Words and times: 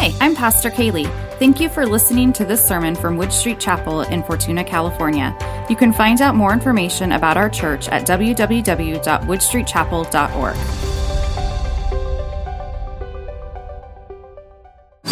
Hi, 0.00 0.14
I'm 0.20 0.36
Pastor 0.36 0.70
Kaylee. 0.70 1.10
Thank 1.40 1.58
you 1.58 1.68
for 1.68 1.84
listening 1.84 2.32
to 2.34 2.44
this 2.44 2.64
sermon 2.64 2.94
from 2.94 3.16
Wood 3.16 3.32
Street 3.32 3.58
Chapel 3.58 4.02
in 4.02 4.22
Fortuna, 4.22 4.62
California. 4.62 5.36
You 5.68 5.74
can 5.74 5.92
find 5.92 6.20
out 6.20 6.36
more 6.36 6.52
information 6.52 7.10
about 7.10 7.36
our 7.36 7.50
church 7.50 7.88
at 7.88 8.06
www.woodstreetchapel.org. 8.06 10.56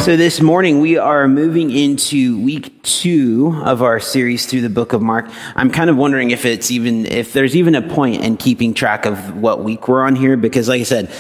So, 0.05 0.17
this 0.17 0.41
morning 0.41 0.79
we 0.79 0.97
are 0.97 1.27
moving 1.27 1.73
into 1.73 2.41
week 2.41 2.81
two 2.85 3.61
of 3.65 3.83
our 3.83 3.99
series 3.99 4.47
through 4.47 4.61
the 4.61 4.71
book 4.71 4.93
of 4.93 5.03
Mark. 5.03 5.29
I'm 5.57 5.73
kind 5.73 5.91
of 5.91 5.97
wondering 5.97 6.31
if 6.31 6.45
it's 6.45 6.71
even, 6.71 7.07
if 7.07 7.33
there's 7.33 7.57
even 7.57 7.75
a 7.75 7.83
point 7.83 8.23
in 8.23 8.37
keeping 8.37 8.73
track 8.73 9.05
of 9.05 9.37
what 9.37 9.65
week 9.65 9.89
we're 9.89 10.05
on 10.05 10.15
here, 10.15 10.37
because, 10.37 10.69
like 10.69 10.83
I 10.83 10.85
said, 10.85 11.11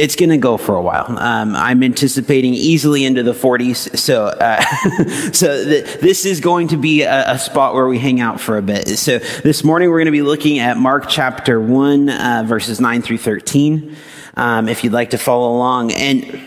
it's 0.00 0.16
going 0.16 0.30
to 0.30 0.38
go 0.38 0.56
for 0.56 0.74
a 0.74 0.80
while. 0.80 1.04
Um, 1.18 1.54
I'm 1.54 1.82
anticipating 1.82 2.54
easily 2.54 3.04
into 3.04 3.22
the 3.22 3.34
40s. 3.34 3.98
So, 3.98 4.28
uh, 4.28 4.60
so 5.32 5.62
th- 5.62 6.00
this 6.00 6.24
is 6.24 6.40
going 6.40 6.68
to 6.68 6.78
be 6.78 7.02
a, 7.02 7.32
a, 7.32 7.38
spot 7.38 7.74
where 7.74 7.86
we 7.86 7.98
hang 7.98 8.18
out 8.18 8.40
for 8.40 8.56
a 8.56 8.62
bit. 8.62 8.88
So 8.88 9.18
this 9.18 9.62
morning 9.62 9.90
we're 9.90 9.98
going 9.98 10.06
to 10.06 10.12
be 10.12 10.22
looking 10.22 10.58
at 10.58 10.78
Mark 10.78 11.04
chapter 11.06 11.60
1, 11.60 12.08
uh, 12.08 12.44
verses 12.46 12.80
9 12.80 13.02
through 13.02 13.18
13. 13.18 13.94
Um, 14.36 14.68
if 14.70 14.82
you'd 14.82 14.94
like 14.94 15.10
to 15.10 15.18
follow 15.18 15.54
along. 15.54 15.92
And 15.92 16.40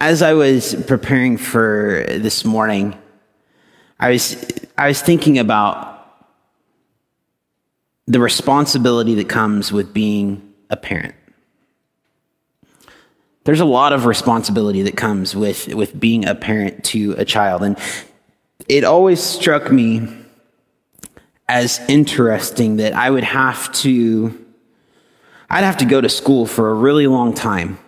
as 0.00 0.22
I 0.22 0.32
was 0.32 0.74
preparing 0.88 1.36
for 1.36 2.04
this 2.08 2.44
morning, 2.44 2.98
I 4.00 4.10
was, 4.10 4.52
I 4.76 4.88
was 4.88 5.00
thinking 5.00 5.38
about 5.38 5.92
the 8.08 8.18
responsibility 8.18 9.14
that 9.14 9.28
comes 9.28 9.70
with 9.70 9.94
being 9.94 10.52
a 10.70 10.76
parent 10.76 11.14
there's 13.46 13.60
a 13.60 13.64
lot 13.64 13.92
of 13.92 14.06
responsibility 14.06 14.82
that 14.82 14.96
comes 14.96 15.36
with, 15.36 15.72
with 15.72 15.98
being 15.98 16.26
a 16.26 16.34
parent 16.34 16.84
to 16.84 17.12
a 17.12 17.24
child. 17.24 17.62
And 17.62 17.78
it 18.68 18.82
always 18.82 19.22
struck 19.22 19.70
me 19.70 20.08
as 21.48 21.80
interesting 21.88 22.76
that 22.78 22.92
I 22.92 23.08
would 23.08 23.22
have 23.22 23.70
to, 23.74 24.44
I'd 25.48 25.62
have 25.62 25.76
to 25.76 25.84
go 25.84 26.00
to 26.00 26.08
school 26.08 26.46
for 26.46 26.70
a 26.70 26.74
really 26.74 27.06
long 27.06 27.34
time 27.34 27.78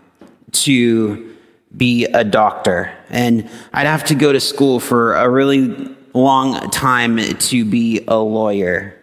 to 0.52 1.36
be 1.76 2.04
a 2.04 2.22
doctor. 2.22 2.96
And 3.10 3.50
I'd 3.72 3.88
have 3.88 4.04
to 4.04 4.14
go 4.14 4.32
to 4.32 4.38
school 4.38 4.78
for 4.78 5.16
a 5.16 5.28
really 5.28 5.92
long 6.14 6.70
time 6.70 7.18
to 7.18 7.64
be 7.64 8.04
a 8.06 8.16
lawyer. 8.16 8.97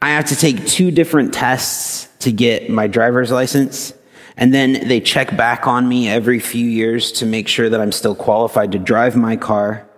I 0.00 0.10
have 0.10 0.26
to 0.26 0.36
take 0.36 0.66
two 0.66 0.90
different 0.90 1.34
tests 1.34 2.08
to 2.20 2.32
get 2.32 2.70
my 2.70 2.86
driver's 2.86 3.30
license. 3.30 3.92
And 4.36 4.54
then 4.54 4.86
they 4.86 5.00
check 5.00 5.36
back 5.36 5.66
on 5.66 5.88
me 5.88 6.08
every 6.08 6.38
few 6.38 6.64
years 6.64 7.10
to 7.12 7.26
make 7.26 7.48
sure 7.48 7.68
that 7.68 7.80
I'm 7.80 7.90
still 7.90 8.14
qualified 8.14 8.72
to 8.72 8.78
drive 8.78 9.16
my 9.16 9.36
car. 9.36 9.88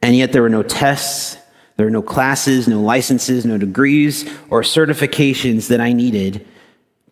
And 0.00 0.16
yet 0.16 0.32
there 0.32 0.42
were 0.42 0.48
no 0.48 0.64
tests, 0.64 1.36
there 1.76 1.86
were 1.86 1.90
no 1.90 2.02
classes, 2.02 2.66
no 2.66 2.80
licenses, 2.80 3.46
no 3.46 3.56
degrees 3.56 4.28
or 4.50 4.62
certifications 4.62 5.68
that 5.68 5.80
I 5.80 5.92
needed 5.92 6.46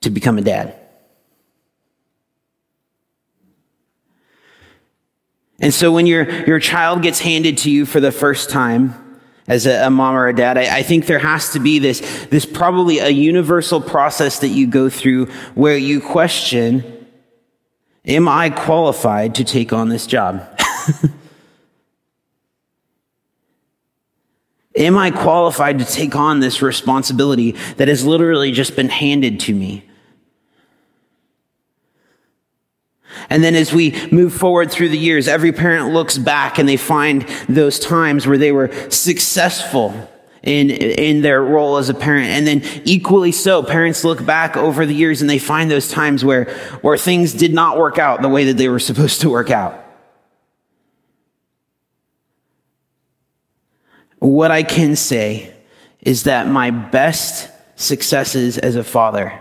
to 0.00 0.10
become 0.10 0.38
a 0.38 0.42
dad. 0.42 0.74
And 5.60 5.72
so 5.72 5.92
when 5.92 6.06
your, 6.06 6.28
your 6.46 6.58
child 6.58 7.02
gets 7.02 7.20
handed 7.20 7.58
to 7.58 7.70
you 7.70 7.86
for 7.86 8.00
the 8.00 8.10
first 8.10 8.50
time, 8.50 9.09
as 9.48 9.66
a, 9.66 9.86
a, 9.86 9.90
mom 9.90 10.14
or 10.14 10.28
a 10.28 10.34
dad, 10.34 10.58
I, 10.58 10.78
I 10.78 10.82
think 10.82 11.06
there 11.06 11.18
has 11.18 11.52
to 11.52 11.60
be 11.60 11.78
this, 11.78 12.00
this 12.26 12.46
probably 12.46 12.98
a 12.98 13.08
universal 13.08 13.80
process 13.80 14.40
that 14.40 14.48
you 14.48 14.66
go 14.66 14.88
through 14.88 15.26
where 15.54 15.76
you 15.76 16.00
question, 16.00 17.06
am 18.04 18.28
I 18.28 18.50
qualified 18.50 19.36
to 19.36 19.44
take 19.44 19.72
on 19.72 19.88
this 19.88 20.06
job? 20.06 20.46
Am 24.76 24.96
I 24.96 25.10
qualified 25.10 25.80
to 25.80 25.84
take 25.84 26.14
on 26.14 26.38
this 26.38 26.62
responsibility 26.62 27.52
that 27.76 27.88
has 27.88 28.06
literally 28.06 28.52
just 28.52 28.76
been 28.76 28.88
handed 28.88 29.40
to 29.40 29.52
me? 29.52 29.84
And 33.28 33.42
then 33.42 33.54
as 33.54 33.72
we 33.72 33.94
move 34.10 34.34
forward 34.34 34.70
through 34.70 34.88
the 34.90 34.98
years, 34.98 35.28
every 35.28 35.52
parent 35.52 35.92
looks 35.92 36.18
back 36.18 36.58
and 36.58 36.68
they 36.68 36.76
find 36.76 37.22
those 37.48 37.78
times 37.78 38.26
where 38.26 38.38
they 38.38 38.52
were 38.52 38.70
successful 38.90 40.08
in, 40.42 40.70
in 40.70 41.22
their 41.22 41.42
role 41.42 41.76
as 41.76 41.88
a 41.88 41.94
parent. 41.94 42.28
And 42.28 42.46
then 42.46 42.62
equally 42.84 43.32
so, 43.32 43.62
parents 43.62 44.04
look 44.04 44.24
back 44.24 44.56
over 44.56 44.86
the 44.86 44.94
years 44.94 45.20
and 45.20 45.28
they 45.28 45.38
find 45.38 45.70
those 45.70 45.88
times 45.88 46.24
where, 46.24 46.44
where 46.82 46.96
things 46.96 47.34
did 47.34 47.52
not 47.52 47.78
work 47.78 47.98
out 47.98 48.22
the 48.22 48.28
way 48.28 48.44
that 48.46 48.56
they 48.56 48.68
were 48.68 48.78
supposed 48.78 49.20
to 49.22 49.30
work 49.30 49.50
out. 49.50 49.86
What 54.18 54.50
I 54.50 54.62
can 54.62 54.96
say 54.96 55.54
is 56.00 56.24
that 56.24 56.46
my 56.46 56.70
best 56.70 57.50
successes 57.76 58.58
as 58.58 58.76
a 58.76 58.84
father 58.84 59.40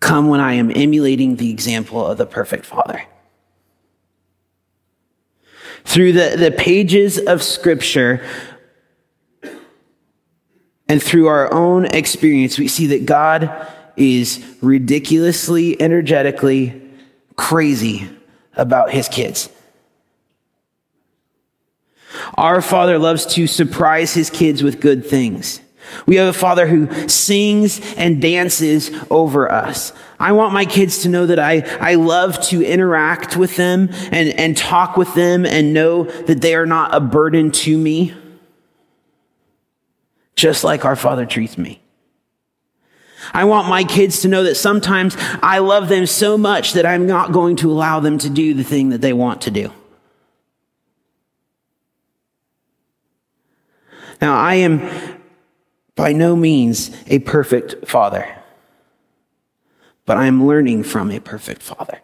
come 0.00 0.28
when 0.28 0.40
I 0.40 0.54
am 0.54 0.70
emulating 0.74 1.36
the 1.36 1.50
example 1.50 2.06
of 2.06 2.18
the 2.18 2.26
perfect 2.26 2.66
Father. 2.66 3.02
Through 5.84 6.12
the, 6.12 6.36
the 6.36 6.50
pages 6.50 7.18
of 7.18 7.42
Scripture 7.42 8.26
and 10.88 11.02
through 11.02 11.26
our 11.28 11.52
own 11.52 11.86
experience, 11.86 12.58
we 12.58 12.68
see 12.68 12.88
that 12.88 13.06
God 13.06 13.66
is 13.96 14.44
ridiculously, 14.60 15.80
energetically 15.80 16.82
crazy 17.36 18.08
about 18.54 18.90
his 18.90 19.08
kids. 19.08 19.48
Our 22.34 22.60
Father 22.62 22.98
loves 22.98 23.26
to 23.34 23.46
surprise 23.46 24.14
his 24.14 24.30
kids 24.30 24.62
with 24.62 24.80
good 24.80 25.06
things. 25.06 25.60
We 26.06 26.16
have 26.16 26.28
a 26.28 26.38
father 26.38 26.66
who 26.66 27.08
sings 27.08 27.80
and 27.94 28.20
dances 28.20 28.90
over 29.10 29.50
us. 29.50 29.92
I 30.18 30.32
want 30.32 30.52
my 30.52 30.64
kids 30.64 31.02
to 31.02 31.08
know 31.08 31.26
that 31.26 31.38
I, 31.38 31.60
I 31.80 31.94
love 31.94 32.40
to 32.48 32.64
interact 32.64 33.36
with 33.36 33.56
them 33.56 33.90
and, 34.10 34.30
and 34.38 34.56
talk 34.56 34.96
with 34.96 35.14
them 35.14 35.44
and 35.44 35.74
know 35.74 36.04
that 36.04 36.40
they 36.40 36.54
are 36.54 36.66
not 36.66 36.94
a 36.94 37.00
burden 37.00 37.50
to 37.52 37.76
me, 37.76 38.14
just 40.34 40.64
like 40.64 40.84
our 40.84 40.96
father 40.96 41.26
treats 41.26 41.58
me. 41.58 41.82
I 43.32 43.44
want 43.44 43.68
my 43.68 43.84
kids 43.84 44.20
to 44.22 44.28
know 44.28 44.44
that 44.44 44.54
sometimes 44.54 45.16
I 45.42 45.58
love 45.58 45.88
them 45.88 46.06
so 46.06 46.38
much 46.38 46.74
that 46.74 46.86
I'm 46.86 47.06
not 47.06 47.32
going 47.32 47.56
to 47.56 47.70
allow 47.70 48.00
them 48.00 48.18
to 48.18 48.30
do 48.30 48.54
the 48.54 48.64
thing 48.64 48.90
that 48.90 49.00
they 49.00 49.12
want 49.12 49.42
to 49.42 49.50
do. 49.50 49.72
Now, 54.20 54.38
I 54.38 54.54
am 54.54 55.15
by 55.96 56.12
no 56.12 56.36
means 56.36 56.94
a 57.08 57.18
perfect 57.18 57.88
father, 57.88 58.36
but 60.04 60.16
I 60.16 60.26
am 60.26 60.46
learning 60.46 60.84
from 60.84 61.10
a 61.10 61.18
perfect 61.18 61.62
father. 61.62 62.00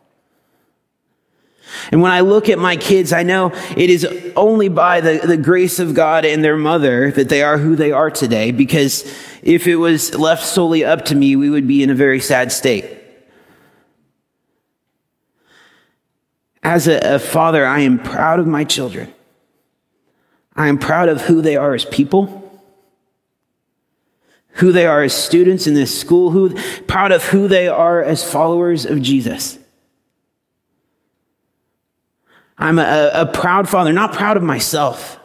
And 1.90 2.02
when 2.02 2.10
I 2.10 2.20
look 2.20 2.48
at 2.48 2.58
my 2.58 2.76
kids, 2.76 3.12
I 3.12 3.22
know 3.22 3.52
it 3.76 3.90
is 3.90 4.06
only 4.34 4.68
by 4.68 5.00
the, 5.00 5.20
the 5.24 5.36
grace 5.36 5.78
of 5.78 5.94
God 5.94 6.24
and 6.24 6.42
their 6.42 6.56
mother 6.56 7.10
that 7.12 7.28
they 7.28 7.42
are 7.42 7.58
who 7.58 7.76
they 7.76 7.92
are 7.92 8.10
today, 8.10 8.50
because 8.50 9.04
if 9.42 9.66
it 9.66 9.76
was 9.76 10.14
left 10.14 10.44
solely 10.44 10.84
up 10.84 11.04
to 11.06 11.14
me, 11.14 11.36
we 11.36 11.50
would 11.50 11.66
be 11.66 11.82
in 11.82 11.90
a 11.90 11.94
very 11.94 12.20
sad 12.20 12.50
state. 12.50 12.98
As 16.62 16.88
a, 16.88 17.14
a 17.16 17.18
father, 17.18 17.66
I 17.66 17.80
am 17.80 17.98
proud 17.98 18.38
of 18.38 18.46
my 18.46 18.64
children. 18.64 19.12
I 20.54 20.68
am 20.68 20.78
proud 20.78 21.08
of 21.08 21.22
who 21.22 21.42
they 21.42 21.56
are 21.56 21.74
as 21.74 21.84
people 21.84 22.41
who 24.54 24.72
they 24.72 24.86
are 24.86 25.02
as 25.02 25.14
students 25.14 25.66
in 25.66 25.74
this 25.74 25.98
school, 25.98 26.30
who, 26.30 26.54
proud 26.82 27.12
of 27.12 27.24
who 27.24 27.48
they 27.48 27.68
are 27.68 28.02
as 28.02 28.22
followers 28.22 28.84
of 28.84 29.00
Jesus. 29.00 29.58
I'm 32.58 32.78
a, 32.78 33.10
a 33.14 33.26
proud 33.26 33.68
father, 33.68 33.92
not 33.92 34.12
proud 34.12 34.36
of 34.36 34.42
myself. 34.42 35.18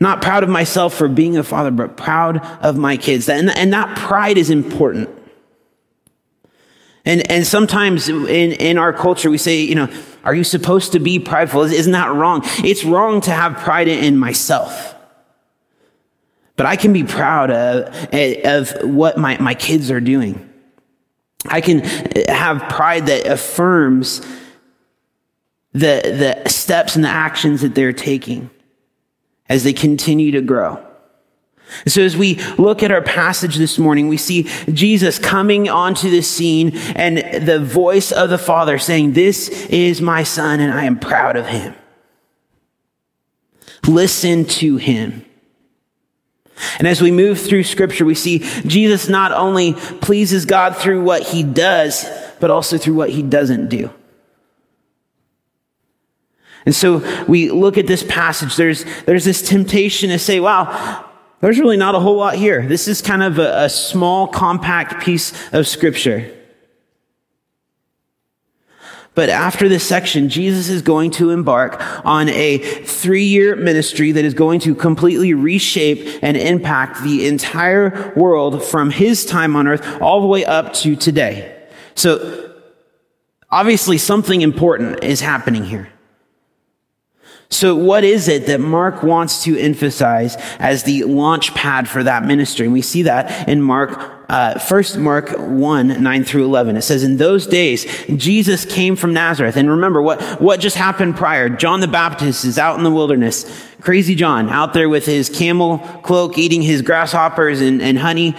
Not 0.00 0.22
proud 0.22 0.44
of 0.44 0.48
myself 0.48 0.94
for 0.94 1.08
being 1.08 1.36
a 1.36 1.42
father, 1.42 1.72
but 1.72 1.96
proud 1.96 2.38
of 2.62 2.76
my 2.76 2.96
kids. 2.96 3.28
And, 3.28 3.50
and 3.50 3.72
that 3.72 3.96
pride 3.96 4.38
is 4.38 4.48
important. 4.48 5.08
And, 7.04 7.28
and 7.30 7.46
sometimes 7.46 8.08
in, 8.08 8.26
in 8.26 8.78
our 8.78 8.92
culture, 8.92 9.30
we 9.30 9.38
say, 9.38 9.62
you 9.62 9.74
know, 9.74 9.88
are 10.24 10.34
you 10.34 10.44
supposed 10.44 10.92
to 10.92 10.98
be 10.98 11.18
prideful? 11.18 11.62
Isn't 11.62 11.92
that 11.92 12.12
wrong? 12.12 12.42
It's 12.58 12.84
wrong 12.84 13.22
to 13.22 13.30
have 13.30 13.56
pride 13.56 13.88
in 13.88 14.18
myself. 14.18 14.94
But 16.58 16.66
I 16.66 16.74
can 16.74 16.92
be 16.92 17.04
proud 17.04 17.52
of, 17.52 18.12
of 18.12 18.82
what 18.82 19.16
my, 19.16 19.38
my 19.38 19.54
kids 19.54 19.92
are 19.92 20.00
doing. 20.00 20.44
I 21.46 21.60
can 21.60 21.84
have 22.28 22.68
pride 22.68 23.06
that 23.06 23.26
affirms 23.26 24.20
the, 25.72 26.42
the 26.42 26.48
steps 26.48 26.96
and 26.96 27.04
the 27.04 27.08
actions 27.08 27.60
that 27.60 27.76
they're 27.76 27.92
taking 27.92 28.50
as 29.48 29.62
they 29.62 29.72
continue 29.72 30.32
to 30.32 30.40
grow. 30.40 30.84
So 31.86 32.02
as 32.02 32.16
we 32.16 32.40
look 32.58 32.82
at 32.82 32.90
our 32.90 33.02
passage 33.02 33.54
this 33.54 33.78
morning, 33.78 34.08
we 34.08 34.16
see 34.16 34.48
Jesus 34.72 35.20
coming 35.20 35.68
onto 35.68 36.10
the 36.10 36.22
scene 36.22 36.76
and 36.96 37.18
the 37.46 37.60
voice 37.60 38.10
of 38.10 38.30
the 38.30 38.38
Father 38.38 38.78
saying, 38.78 39.12
This 39.12 39.48
is 39.66 40.00
my 40.00 40.24
son 40.24 40.58
and 40.58 40.72
I 40.72 40.86
am 40.86 40.98
proud 40.98 41.36
of 41.36 41.46
him. 41.46 41.76
Listen 43.86 44.44
to 44.44 44.76
him. 44.76 45.24
And 46.78 46.86
as 46.86 47.00
we 47.00 47.10
move 47.10 47.40
through 47.40 47.64
scripture, 47.64 48.04
we 48.04 48.14
see 48.14 48.40
Jesus 48.66 49.08
not 49.08 49.32
only 49.32 49.74
pleases 49.74 50.44
God 50.46 50.76
through 50.76 51.02
what 51.02 51.22
he 51.22 51.42
does, 51.42 52.06
but 52.40 52.50
also 52.50 52.78
through 52.78 52.94
what 52.94 53.10
he 53.10 53.22
doesn't 53.22 53.68
do. 53.68 53.90
And 56.66 56.74
so 56.74 57.24
we 57.26 57.50
look 57.50 57.78
at 57.78 57.86
this 57.86 58.02
passage, 58.02 58.56
there's, 58.56 58.84
there's 59.04 59.24
this 59.24 59.40
temptation 59.40 60.10
to 60.10 60.18
say, 60.18 60.38
wow, 60.38 61.08
there's 61.40 61.58
really 61.58 61.76
not 61.76 61.94
a 61.94 62.00
whole 62.00 62.16
lot 62.16 62.34
here. 62.34 62.66
This 62.66 62.88
is 62.88 63.00
kind 63.00 63.22
of 63.22 63.38
a, 63.38 63.64
a 63.64 63.68
small, 63.68 64.26
compact 64.26 65.02
piece 65.02 65.32
of 65.52 65.66
scripture. 65.66 66.34
But 69.18 69.30
after 69.30 69.68
this 69.68 69.84
section, 69.84 70.28
Jesus 70.28 70.68
is 70.68 70.80
going 70.80 71.10
to 71.10 71.30
embark 71.30 71.82
on 72.06 72.28
a 72.28 72.58
three 72.58 73.24
year 73.24 73.56
ministry 73.56 74.12
that 74.12 74.24
is 74.24 74.32
going 74.32 74.60
to 74.60 74.76
completely 74.76 75.34
reshape 75.34 76.22
and 76.22 76.36
impact 76.36 77.02
the 77.02 77.26
entire 77.26 78.12
world 78.14 78.62
from 78.62 78.92
his 78.92 79.26
time 79.26 79.56
on 79.56 79.66
earth 79.66 80.00
all 80.00 80.20
the 80.20 80.28
way 80.28 80.44
up 80.44 80.72
to 80.74 80.94
today. 80.94 81.66
So, 81.96 82.54
obviously, 83.50 83.98
something 83.98 84.40
important 84.40 85.02
is 85.02 85.20
happening 85.20 85.64
here. 85.64 85.88
So, 87.50 87.74
what 87.74 88.04
is 88.04 88.28
it 88.28 88.46
that 88.46 88.60
Mark 88.60 89.02
wants 89.02 89.42
to 89.42 89.58
emphasize 89.58 90.36
as 90.60 90.84
the 90.84 91.02
launch 91.02 91.54
pad 91.54 91.88
for 91.88 92.04
that 92.04 92.24
ministry? 92.24 92.66
And 92.66 92.72
we 92.72 92.82
see 92.82 93.02
that 93.02 93.48
in 93.48 93.62
Mark, 93.62 94.17
uh, 94.28 94.58
first 94.58 94.98
Mark 94.98 95.30
1, 95.38 96.02
9 96.02 96.24
through 96.24 96.44
11. 96.44 96.76
It 96.76 96.82
says, 96.82 97.02
In 97.02 97.16
those 97.16 97.46
days, 97.46 97.86
Jesus 98.08 98.64
came 98.64 98.94
from 98.94 99.14
Nazareth. 99.14 99.56
And 99.56 99.70
remember 99.70 100.02
what, 100.02 100.20
what 100.40 100.60
just 100.60 100.76
happened 100.76 101.16
prior. 101.16 101.48
John 101.48 101.80
the 101.80 101.88
Baptist 101.88 102.44
is 102.44 102.58
out 102.58 102.76
in 102.76 102.84
the 102.84 102.90
wilderness. 102.90 103.66
Crazy 103.80 104.14
John 104.14 104.50
out 104.50 104.74
there 104.74 104.88
with 104.88 105.06
his 105.06 105.30
camel 105.30 105.78
cloak, 106.02 106.36
eating 106.36 106.60
his 106.60 106.82
grasshoppers 106.82 107.60
and, 107.60 107.80
and 107.80 107.98
honey 107.98 108.34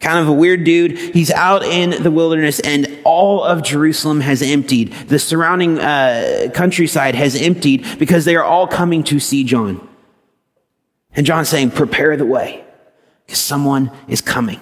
kind 0.00 0.18
of 0.18 0.28
a 0.28 0.32
weird 0.32 0.64
dude. 0.64 0.98
He's 0.98 1.30
out 1.30 1.64
in 1.64 2.02
the 2.02 2.10
wilderness 2.10 2.60
and 2.60 2.98
all 3.04 3.42
of 3.42 3.62
Jerusalem 3.62 4.20
has 4.20 4.42
emptied. 4.42 4.92
The 4.92 5.18
surrounding 5.18 5.78
uh, 5.78 6.50
countryside 6.54 7.14
has 7.14 7.34
emptied 7.34 7.98
because 7.98 8.24
they 8.24 8.36
are 8.36 8.44
all 8.44 8.66
coming 8.66 9.02
to 9.04 9.18
see 9.18 9.42
John. 9.42 9.88
And 11.12 11.24
John's 11.24 11.48
saying, 11.48 11.70
prepare 11.70 12.16
the 12.16 12.26
way 12.26 12.62
because 13.24 13.40
someone 13.40 13.90
is 14.06 14.20
coming. 14.20 14.60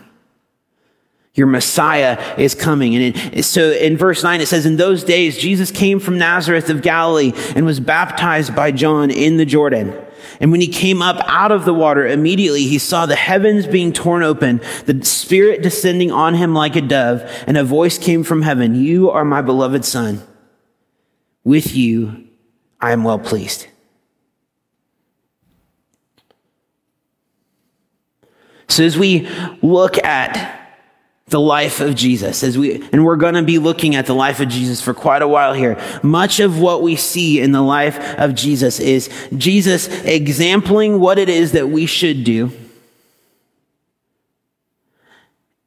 Your 1.34 1.48
Messiah 1.48 2.36
is 2.38 2.54
coming. 2.54 2.94
And 2.94 3.16
it, 3.16 3.44
so 3.44 3.72
in 3.72 3.96
verse 3.96 4.22
9, 4.22 4.40
it 4.40 4.46
says, 4.46 4.66
In 4.66 4.76
those 4.76 5.02
days, 5.02 5.36
Jesus 5.36 5.72
came 5.72 5.98
from 5.98 6.16
Nazareth 6.16 6.70
of 6.70 6.80
Galilee 6.80 7.32
and 7.56 7.66
was 7.66 7.80
baptized 7.80 8.54
by 8.54 8.70
John 8.70 9.10
in 9.10 9.36
the 9.36 9.44
Jordan. 9.44 10.00
And 10.40 10.52
when 10.52 10.60
he 10.60 10.68
came 10.68 11.02
up 11.02 11.20
out 11.26 11.50
of 11.50 11.64
the 11.64 11.74
water, 11.74 12.06
immediately 12.06 12.64
he 12.64 12.78
saw 12.78 13.04
the 13.04 13.16
heavens 13.16 13.66
being 13.66 13.92
torn 13.92 14.22
open, 14.22 14.60
the 14.86 15.04
Spirit 15.04 15.62
descending 15.62 16.12
on 16.12 16.34
him 16.34 16.54
like 16.54 16.76
a 16.76 16.80
dove, 16.80 17.22
and 17.46 17.56
a 17.56 17.64
voice 17.64 17.98
came 17.98 18.22
from 18.22 18.42
heaven, 18.42 18.74
You 18.74 19.10
are 19.10 19.24
my 19.24 19.42
beloved 19.42 19.84
Son. 19.84 20.22
With 21.42 21.74
you 21.74 22.28
I 22.80 22.92
am 22.92 23.04
well 23.04 23.18
pleased. 23.18 23.66
So 28.68 28.82
as 28.82 28.96
we 28.96 29.28
look 29.62 29.98
at 29.98 30.63
the 31.34 31.40
life 31.40 31.80
of 31.80 31.96
Jesus 31.96 32.44
as 32.44 32.56
we, 32.56 32.80
and 32.92 33.04
we're 33.04 33.16
going 33.16 33.34
to 33.34 33.42
be 33.42 33.58
looking 33.58 33.96
at 33.96 34.06
the 34.06 34.14
life 34.14 34.38
of 34.38 34.48
Jesus 34.48 34.80
for 34.80 34.94
quite 34.94 35.20
a 35.20 35.26
while 35.26 35.52
here. 35.52 35.76
Much 36.00 36.38
of 36.38 36.60
what 36.60 36.80
we 36.80 36.94
see 36.94 37.40
in 37.40 37.50
the 37.50 37.60
life 37.60 37.98
of 38.20 38.36
Jesus 38.36 38.78
is 38.78 39.10
Jesus 39.36 39.88
exempling 40.04 41.00
what 41.00 41.18
it 41.18 41.28
is 41.28 41.50
that 41.50 41.70
we 41.70 41.86
should 41.86 42.22
do 42.22 42.52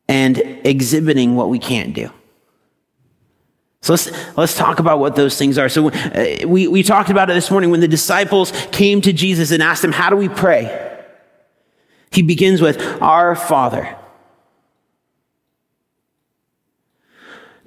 and 0.07 0.37
exhibiting 0.63 1.35
what 1.35 1.49
we 1.49 1.59
can't 1.59 1.93
do. 1.93 2.11
So 3.81 3.91
let's, 3.91 4.37
let's 4.37 4.55
talk 4.55 4.79
about 4.79 4.99
what 4.99 5.17
those 5.17 5.37
things 5.37 5.57
are. 5.57 5.67
So 5.67 5.89
uh, 5.89 6.47
we, 6.47 6.69
we 6.69 6.81
talked 6.81 7.09
about 7.09 7.29
it 7.29 7.33
this 7.33 7.51
morning 7.51 7.71
when 7.71 7.81
the 7.81 7.89
disciples 7.89 8.53
came 8.71 9.01
to 9.01 9.11
Jesus 9.11 9.51
and 9.51 9.61
asked 9.61 9.83
him, 9.83 9.91
how 9.91 10.09
do 10.09 10.15
we 10.15 10.29
pray? 10.29 11.03
He 12.11 12.21
begins 12.21 12.61
with, 12.61 12.81
our 13.01 13.35
Father. 13.35 13.96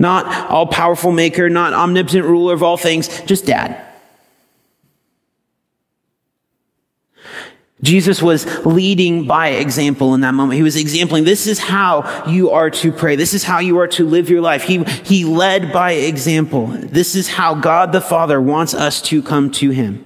Not 0.01 0.51
all 0.51 0.67
powerful 0.67 1.13
maker, 1.13 1.51
not 1.51 1.75
omnipotent 1.75 2.25
ruler 2.25 2.55
of 2.55 2.63
all 2.63 2.79
things, 2.79 3.21
just 3.23 3.45
dad. 3.45 3.87
Jesus 7.83 8.23
was 8.23 8.47
leading 8.65 9.27
by 9.27 9.49
example 9.49 10.15
in 10.15 10.23
that 10.23 10.33
moment. 10.33 10.57
He 10.57 10.63
was 10.63 10.77
exempling, 10.77 11.25
this 11.25 11.47
is 11.47 11.59
how 11.59 12.27
you 12.27 12.51
are 12.51 12.71
to 12.71 12.93
pray. 12.93 13.17
This 13.17 13.35
is 13.35 13.45
how 13.45 13.59
you 13.59 13.79
are 13.79 13.89
to 13.89 14.07
live 14.07 14.31
your 14.31 14.41
life. 14.41 14.63
He, 14.63 14.83
he 14.85 15.25
led 15.25 15.73
by 15.73 15.93
example. 15.93 16.67
This 16.67 17.15
is 17.15 17.29
how 17.29 17.55
God 17.55 17.93
the 17.93 18.01
Father 18.01 18.41
wants 18.41 18.75
us 18.75 19.01
to 19.03 19.23
come 19.23 19.51
to 19.53 19.71
Him. 19.71 20.05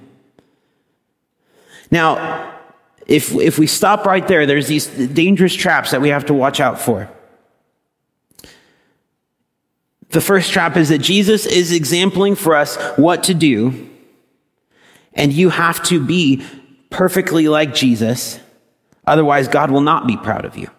Now, 1.89 2.53
if, 3.07 3.33
if 3.33 3.57
we 3.57 3.67
stop 3.67 4.05
right 4.05 4.27
there, 4.27 4.45
there's 4.45 4.67
these 4.67 4.87
dangerous 4.87 5.53
traps 5.53 5.91
that 5.91 6.01
we 6.01 6.09
have 6.09 6.25
to 6.25 6.33
watch 6.33 6.59
out 6.59 6.81
for. 6.81 7.09
The 10.15 10.21
first 10.21 10.53
trap 10.53 10.77
is 10.77 10.87
that 10.87 10.99
Jesus 10.99 11.45
is 11.45 11.73
exempling 11.73 12.35
for 12.35 12.55
us 12.55 12.77
what 12.95 13.23
to 13.23 13.33
do, 13.33 13.89
and 15.13 15.33
you 15.33 15.49
have 15.49 15.83
to 15.87 16.01
be 16.01 16.41
perfectly 16.89 17.49
like 17.49 17.73
Jesus. 17.73 18.39
Otherwise, 19.05 19.49
God 19.49 19.71
will 19.71 19.81
not 19.81 20.07
be 20.07 20.15
proud 20.15 20.45
of 20.45 20.57
you. 20.57 20.69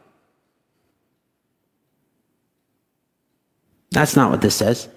That's 3.91 4.17
not 4.17 4.31
what 4.31 4.41
this 4.41 4.55
says. 4.55 4.89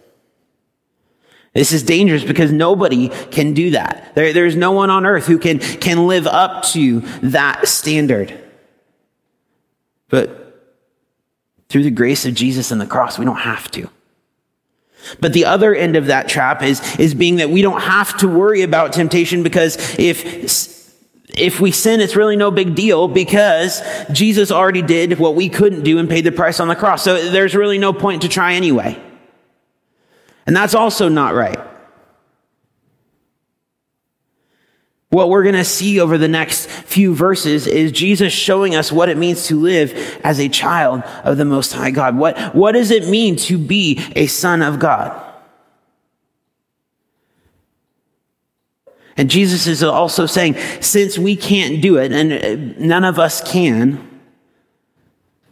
This 1.53 1.73
is 1.73 1.83
dangerous 1.83 2.23
because 2.23 2.49
nobody 2.49 3.09
can 3.31 3.53
do 3.53 3.71
that. 3.71 4.15
There, 4.15 4.31
there's 4.31 4.55
no 4.55 4.71
one 4.71 4.89
on 4.89 5.05
earth 5.05 5.27
who 5.27 5.37
can, 5.37 5.59
can 5.59 6.07
live 6.07 6.25
up 6.25 6.63
to 6.67 7.01
that 7.23 7.67
standard. 7.67 8.39
But 10.07 10.71
through 11.67 11.83
the 11.83 11.91
grace 11.91 12.25
of 12.25 12.35
Jesus 12.35 12.71
and 12.71 12.79
the 12.79 12.85
cross, 12.85 13.19
we 13.19 13.25
don't 13.25 13.35
have 13.35 13.69
to. 13.71 13.89
But 15.19 15.33
the 15.33 15.45
other 15.45 15.73
end 15.73 15.95
of 15.95 16.07
that 16.07 16.27
trap 16.27 16.61
is, 16.61 16.81
is 16.97 17.13
being 17.13 17.37
that 17.37 17.49
we 17.49 17.61
don't 17.61 17.81
have 17.81 18.17
to 18.17 18.27
worry 18.27 18.61
about 18.61 18.93
temptation 18.93 19.43
because 19.43 19.77
if, 19.97 20.93
if 21.37 21.59
we 21.59 21.71
sin, 21.71 21.99
it's 21.99 22.15
really 22.15 22.35
no 22.35 22.51
big 22.51 22.75
deal 22.75 23.07
because 23.07 23.81
Jesus 24.11 24.51
already 24.51 24.81
did 24.81 25.19
what 25.19 25.35
we 25.35 25.49
couldn't 25.49 25.83
do 25.83 25.97
and 25.97 26.09
paid 26.09 26.25
the 26.25 26.31
price 26.31 26.59
on 26.59 26.67
the 26.67 26.75
cross. 26.75 27.03
So 27.03 27.29
there's 27.29 27.55
really 27.55 27.77
no 27.77 27.93
point 27.93 28.21
to 28.23 28.29
try 28.29 28.53
anyway. 28.53 29.01
And 30.45 30.55
that's 30.55 30.75
also 30.75 31.09
not 31.09 31.33
right. 31.33 31.59
What 35.09 35.29
we're 35.29 35.43
going 35.43 35.55
to 35.55 35.65
see 35.65 35.99
over 35.99 36.19
the 36.19 36.27
next 36.27 36.67
few 36.67 37.15
verses 37.15 37.65
is 37.65 37.91
Jesus 37.91 38.31
showing 38.31 38.75
us 38.75 38.91
what 38.91 39.09
it 39.09 39.17
means 39.17 39.47
to 39.47 39.59
live 39.59 40.19
as 40.23 40.39
a 40.39 40.47
child 40.49 41.01
of 41.23 41.37
the 41.37 41.45
Most 41.45 41.73
High 41.73 41.89
God. 41.89 42.15
What, 42.15 42.37
what 42.53 42.73
does 42.73 42.91
it 42.91 43.09
mean 43.09 43.35
to 43.37 43.57
be 43.57 43.99
a 44.15 44.27
son 44.27 44.61
of 44.61 44.77
God? 44.77 45.25
And 49.17 49.29
Jesus 49.31 49.67
is 49.67 49.83
also 49.83 50.27
saying, 50.27 50.55
since 50.79 51.17
we 51.17 51.35
can't 51.35 51.81
do 51.81 51.97
it, 51.97 52.11
and 52.13 52.79
none 52.79 53.03
of 53.03 53.17
us 53.19 53.41
can, 53.41 54.21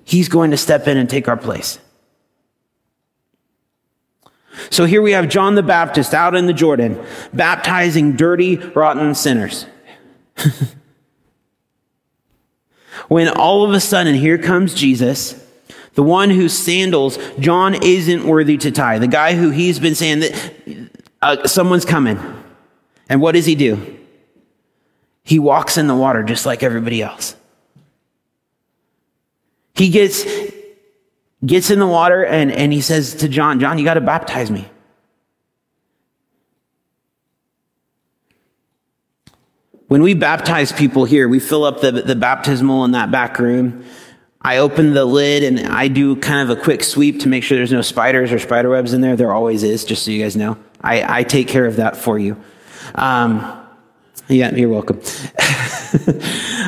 he's 0.06 0.30
going 0.30 0.52
to 0.52 0.58
step 0.58 0.88
in 0.88 0.98
and 0.98 1.10
take 1.10 1.28
our 1.28 1.36
place. 1.36 1.80
So 4.70 4.86
here 4.86 5.02
we 5.02 5.12
have 5.12 5.30
John 5.30 5.56
the 5.56 5.64
Baptist 5.64 6.14
out 6.14 6.36
in 6.36 6.46
the 6.46 6.54
Jordan, 6.54 7.04
baptizing 7.34 8.16
dirty, 8.16 8.58
rotten 8.58 9.16
sinners. 9.16 9.66
when 13.08 13.28
all 13.30 13.64
of 13.64 13.72
a 13.72 13.80
sudden, 13.80 14.16
here 14.16 14.38
comes 14.38 14.74
Jesus, 14.74 15.44
the 15.94 16.04
one 16.04 16.30
whose 16.30 16.58
sandals 16.58 17.18
John 17.40 17.74
isn't 17.76 18.26
worthy 18.26 18.58
to 18.58 18.72
tie, 18.72 19.00
the 19.00 19.08
guy 19.08 19.36
who 19.36 19.50
he's 19.50 19.80
been 19.80 19.96
saying 19.96 20.20
that 20.20 20.52
uh, 21.22 21.48
someone's 21.48 21.86
coming. 21.86 22.20
And 23.10 23.22
what 23.22 23.34
does 23.34 23.46
he 23.46 23.56
do? 23.56 23.98
He 25.24 25.40
walks 25.40 25.78
in 25.78 25.88
the 25.88 25.96
water 25.96 26.24
just 26.24 26.46
like 26.46 26.64
everybody 26.64 27.02
else. 27.02 27.36
He 29.76 29.90
gets 29.90 30.26
gets 31.46 31.70
in 31.70 31.80
the 31.80 31.88
water 31.88 32.26
and, 32.26 32.52
and 32.52 32.74
he 32.74 32.82
says 32.82 33.16
to 33.16 33.30
John, 33.30 33.60
John, 33.60 33.78
you 33.78 33.86
got 33.86 33.96
to 33.96 34.02
baptize 34.02 34.50
me. 34.50 34.70
When 39.88 40.02
we 40.02 40.16
baptize 40.16 40.72
people 40.72 41.06
here, 41.06 41.30
we 41.30 41.40
fill 41.40 41.64
up 41.64 41.80
the, 41.80 41.92
the 41.92 42.16
baptismal 42.16 42.84
in 42.84 42.92
that 42.92 43.10
back 43.10 43.40
room. 43.40 43.86
I 44.42 44.58
open 44.58 44.94
the 44.94 45.06
lid 45.06 45.44
and 45.44 45.60
I 45.68 45.88
do 45.88 46.16
kind 46.18 46.50
of 46.50 46.58
a 46.58 46.62
quick 46.62 46.84
sweep 46.84 47.22
to 47.22 47.30
make 47.30 47.44
sure 47.44 47.58
there's 47.58 47.72
no 47.72 47.82
spiders 47.82 48.32
or 48.32 48.40
spider 48.40 48.70
webs 48.70 48.94
in 48.94 49.02
there. 49.02 49.16
There 49.16 49.32
always 49.32 49.64
is, 49.64 49.86
just 49.86 50.04
so 50.04 50.12
you 50.12 50.24
guys 50.24 50.36
know. 50.36 50.58
I, 50.82 51.20
I 51.20 51.24
take 51.24 51.48
care 51.48 51.66
of 51.66 51.78
that 51.78 51.98
for 51.98 52.20
you. 52.20 52.42
Um, 52.96 53.66
yeah, 54.28 54.54
you're 54.54 54.70
welcome. 54.70 55.02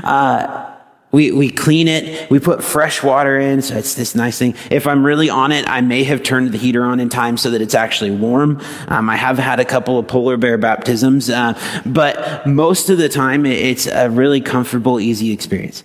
uh, 0.03 0.68
we, 1.11 1.31
we 1.31 1.49
clean 1.49 1.87
it. 1.87 2.29
We 2.29 2.39
put 2.39 2.63
fresh 2.63 3.01
water 3.01 3.39
in. 3.39 3.61
So 3.61 3.75
it's 3.75 3.95
this 3.95 4.13
nice 4.13 4.37
thing. 4.37 4.55
If 4.69 4.85
I'm 4.85 5.03
really 5.03 5.29
on 5.29 5.51
it, 5.51 5.67
I 5.67 5.81
may 5.81 6.03
have 6.03 6.21
turned 6.21 6.51
the 6.51 6.57
heater 6.57 6.83
on 6.83 6.99
in 6.99 7.09
time 7.09 7.37
so 7.37 7.49
that 7.51 7.61
it's 7.61 7.73
actually 7.73 8.11
warm. 8.11 8.61
Um, 8.87 9.09
I 9.09 9.15
have 9.15 9.39
had 9.39 9.59
a 9.59 9.65
couple 9.65 9.97
of 9.97 10.07
polar 10.07 10.37
bear 10.37 10.57
baptisms, 10.57 11.29
uh, 11.29 11.59
but 11.85 12.45
most 12.45 12.89
of 12.89 12.99
the 12.99 13.09
time 13.09 13.45
it's 13.45 13.87
a 13.87 14.09
really 14.09 14.39
comfortable, 14.39 14.99
easy 14.99 15.31
experience. 15.31 15.83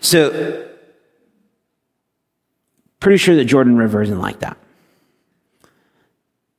So 0.00 0.68
pretty 3.00 3.16
sure 3.16 3.34
the 3.34 3.44
Jordan 3.44 3.76
River 3.78 4.02
isn't 4.02 4.20
like 4.20 4.40
that. 4.40 4.58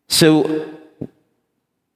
So 0.07 0.73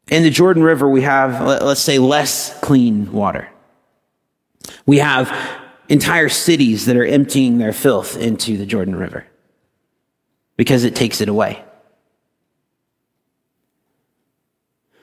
in 0.10 0.24
the 0.24 0.30
Jordan 0.30 0.62
River, 0.62 0.88
we 0.88 1.02
have, 1.02 1.42
let's 1.42 1.82
say, 1.82 1.98
less 1.98 2.60
clean 2.60 3.12
water. 3.12 3.50
We 4.86 4.98
have 4.98 5.61
entire 5.92 6.30
cities 6.30 6.86
that 6.86 6.96
are 6.96 7.06
emptying 7.06 7.58
their 7.58 7.74
filth 7.74 8.16
into 8.16 8.56
the 8.56 8.66
Jordan 8.66 8.96
River 8.96 9.28
because 10.56 10.86
it 10.86 10.96
takes 10.96 11.20
it 11.20 11.28
away. 11.28 11.62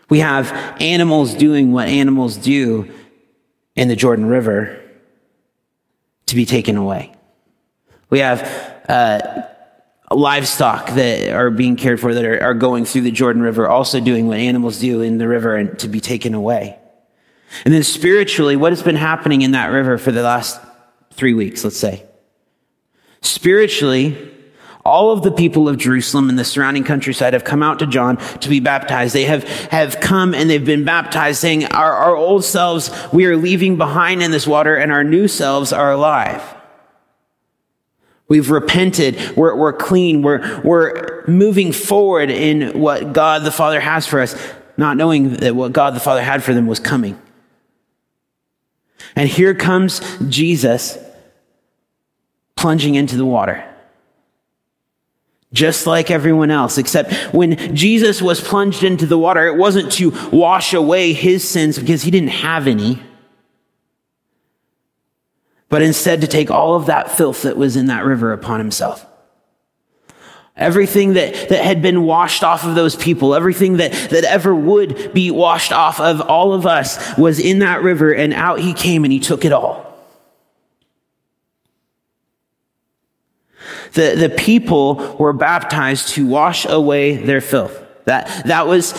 We 0.09 0.21
have 0.21 0.51
animals 0.81 1.35
doing 1.35 1.73
what 1.73 1.89
animals 1.89 2.39
do 2.39 2.91
in 3.77 3.89
the 3.89 3.97
Jordan 3.97 4.25
River 4.25 4.81
to 6.25 6.35
be 6.35 6.47
taken 6.47 6.79
away. 6.79 7.13
We 8.09 8.21
have 8.21 8.41
uh, 8.89 9.43
livestock 10.11 10.87
that 10.95 11.35
are 11.35 11.51
being 11.51 11.77
cared 11.77 12.01
for 12.01 12.15
that 12.15 12.25
are, 12.25 12.43
are 12.43 12.55
going 12.55 12.87
through 12.87 13.03
the 13.03 13.11
Jordan 13.11 13.43
River, 13.43 13.69
also 13.69 14.01
doing 14.01 14.27
what 14.27 14.39
animals 14.39 14.79
do 14.79 15.03
in 15.03 15.19
the 15.19 15.29
river 15.29 15.55
and 15.55 15.79
to 15.81 15.89
be 15.89 16.01
taken 16.01 16.33
away. 16.33 16.79
And 17.67 17.75
then 17.75 17.83
spiritually, 17.83 18.57
what 18.57 18.73
has 18.73 18.83
been 18.83 18.97
happening 18.97 19.43
in 19.43 19.51
that 19.51 19.67
river 19.67 19.99
for 19.99 20.13
the 20.13 20.23
last 20.23 20.59
three 21.19 21.35
weeks, 21.35 21.65
let's 21.65 21.77
say? 21.77 22.05
Spiritually, 23.21 24.17
all 24.85 25.11
of 25.11 25.23
the 25.23 25.33
people 25.33 25.69
of 25.69 25.77
Jerusalem 25.77 26.31
and 26.31 26.39
the 26.39 26.45
surrounding 26.45 26.85
countryside 26.85 27.33
have 27.35 27.45
come 27.45 27.63
out 27.63 27.81
to 27.81 27.87
John 27.87 28.17
to 28.39 28.49
be 28.49 28.61
baptized. 28.61 29.15
They 29.15 29.25
have, 29.25 29.45
have 29.71 30.01
come 30.01 30.33
and 30.33 30.49
they've 30.49 30.65
been 30.65 30.85
baptized 30.85 31.41
saying, 31.41 31.67
our, 31.67 31.93
our 31.93 32.17
old 32.17 32.45
selves 32.45 32.91
we 33.13 33.27
are 33.27 33.37
leaving 33.37 33.77
behind 33.77 34.23
in 34.23 34.31
this 34.31 34.47
water 34.47 34.77
and 34.77 34.93
our 34.93 35.05
new 35.05 35.29
selves 35.29 35.73
are 35.73 35.93
alive. 35.93 36.43
We've 38.29 38.51
repented. 38.51 39.37
We're, 39.37 39.57
we're 39.57 39.73
clean. 39.73 40.23
We're, 40.23 40.61
we're 40.63 41.25
moving 41.27 41.73
forward 41.73 42.31
in 42.31 42.79
what 42.79 43.13
God 43.13 43.43
the 43.43 43.51
Father 43.51 43.81
has 43.81 44.07
for 44.07 44.21
us, 44.21 44.37
not 44.77 44.97
knowing 44.97 45.35
that 45.35 45.57
what 45.57 45.73
God 45.73 45.95
the 45.95 46.01
Father 46.01 46.23
had 46.23 46.45
for 46.45 46.55
them 46.55 46.67
was 46.67 46.79
coming. 46.79 47.21
And 49.17 49.29
here 49.29 49.55
comes 49.55 50.01
Jesus 50.29 50.97
plunging 52.59 52.95
into 52.95 53.17
the 53.17 53.25
water. 53.25 53.65
Just 55.53 55.87
like 55.87 56.11
everyone 56.11 56.51
else, 56.51 56.77
except 56.77 57.15
when 57.33 57.75
Jesus 57.75 58.21
was 58.21 58.39
plunged 58.39 58.85
into 58.85 59.07
the 59.07 59.17
water, 59.17 59.47
it 59.47 59.57
wasn't 59.57 59.91
to 59.93 60.13
wash 60.31 60.75
away 60.75 61.15
his 61.15 61.49
sins 61.49 61.79
because 61.79 62.03
he 62.03 62.11
didn't 62.11 62.29
have 62.29 62.67
any 62.67 63.03
but 65.69 65.83
instead 65.83 66.23
to 66.23 66.27
take 66.27 66.51
all 66.51 66.75
of 66.75 66.87
that 66.87 67.11
filth 67.11 67.43
that 67.43 67.57
was 67.57 67.77
in 67.77 67.87
that 67.87 68.05
river 68.05 68.33
upon 68.33 68.59
himself. 68.59 69.05
Everything 70.57 71.13
that, 71.13 71.51
that 71.51 71.65
had 71.65 71.83
been 71.83 72.03
washed 72.03 72.43
off 72.43 72.65
of 72.65 72.75
those 72.75 72.97
people, 72.97 73.35
everything 73.35 73.77
that, 73.77 73.93
that 74.11 74.25
ever 74.25 74.53
would 74.53 75.13
be 75.13 75.31
washed 75.31 75.73
off 75.73 76.01
of 76.01 76.21
all 76.21 76.53
of 76.53 76.67
us 76.67 77.17
was 77.17 77.39
in 77.39 77.61
that 77.61 77.83
river, 77.83 78.13
and 78.13 78.33
out 78.33 78.59
he 78.59 78.75
came 78.75 79.05
and 79.05 79.13
he 79.13 79.21
took 79.21 79.45
it 79.45 79.53
all. 79.53 79.88
The, 83.93 84.15
the 84.17 84.35
people 84.37 85.17
were 85.19 85.33
baptized 85.33 86.11
to 86.11 86.27
wash 86.27 86.67
away 86.67 87.17
their 87.17 87.41
filth. 87.41 87.85
That, 88.05 88.47
that 88.47 88.67
was 88.67 88.95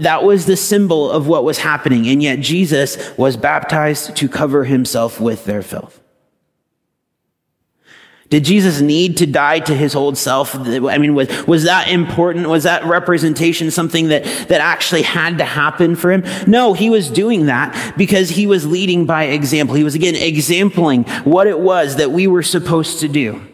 that 0.00 0.24
was 0.24 0.46
the 0.46 0.56
symbol 0.56 1.10
of 1.10 1.26
what 1.26 1.44
was 1.44 1.58
happening. 1.58 2.08
And 2.08 2.22
yet 2.22 2.40
Jesus 2.40 3.16
was 3.18 3.36
baptized 3.36 4.16
to 4.16 4.28
cover 4.28 4.64
himself 4.64 5.20
with 5.20 5.44
their 5.44 5.62
filth. 5.62 6.00
Did 8.30 8.44
Jesus 8.44 8.80
need 8.80 9.16
to 9.16 9.26
die 9.26 9.58
to 9.58 9.74
his 9.74 9.96
old 9.96 10.16
self? 10.16 10.54
I 10.54 10.98
mean, 10.98 11.16
was, 11.16 11.46
was 11.48 11.64
that 11.64 11.88
important? 11.88 12.48
Was 12.48 12.62
that 12.62 12.84
representation 12.84 13.72
something 13.72 14.08
that, 14.08 14.22
that 14.48 14.60
actually 14.60 15.02
had 15.02 15.38
to 15.38 15.44
happen 15.44 15.96
for 15.96 16.12
him? 16.12 16.24
No, 16.46 16.72
he 16.72 16.90
was 16.90 17.10
doing 17.10 17.46
that 17.46 17.94
because 17.98 18.30
he 18.30 18.46
was 18.46 18.64
leading 18.64 19.04
by 19.04 19.24
example. 19.24 19.74
He 19.74 19.82
was 19.82 19.96
again 19.96 20.14
exempling 20.14 21.04
what 21.24 21.48
it 21.48 21.58
was 21.58 21.96
that 21.96 22.12
we 22.12 22.28
were 22.28 22.44
supposed 22.44 23.00
to 23.00 23.08
do. 23.08 23.44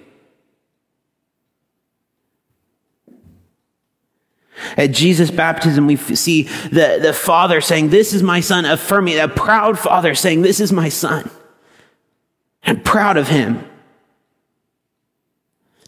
At 4.77 4.93
Jesus' 4.93 5.31
baptism, 5.31 5.87
we 5.87 5.97
see 5.97 6.43
the, 6.43 6.99
the 7.01 7.13
father 7.13 7.61
saying, 7.61 7.91
This 7.91 8.13
is 8.13 8.23
my 8.23 8.41
son, 8.41 8.65
affirming, 8.65 9.19
a 9.19 9.29
proud 9.29 9.79
father 9.79 10.15
saying, 10.15 10.43
This 10.43 10.61
is 10.61 10.73
my 10.73 10.89
son. 10.89 11.31
I'm 12.65 12.81
proud 12.81 13.17
of 13.17 13.29
him. 13.29 13.65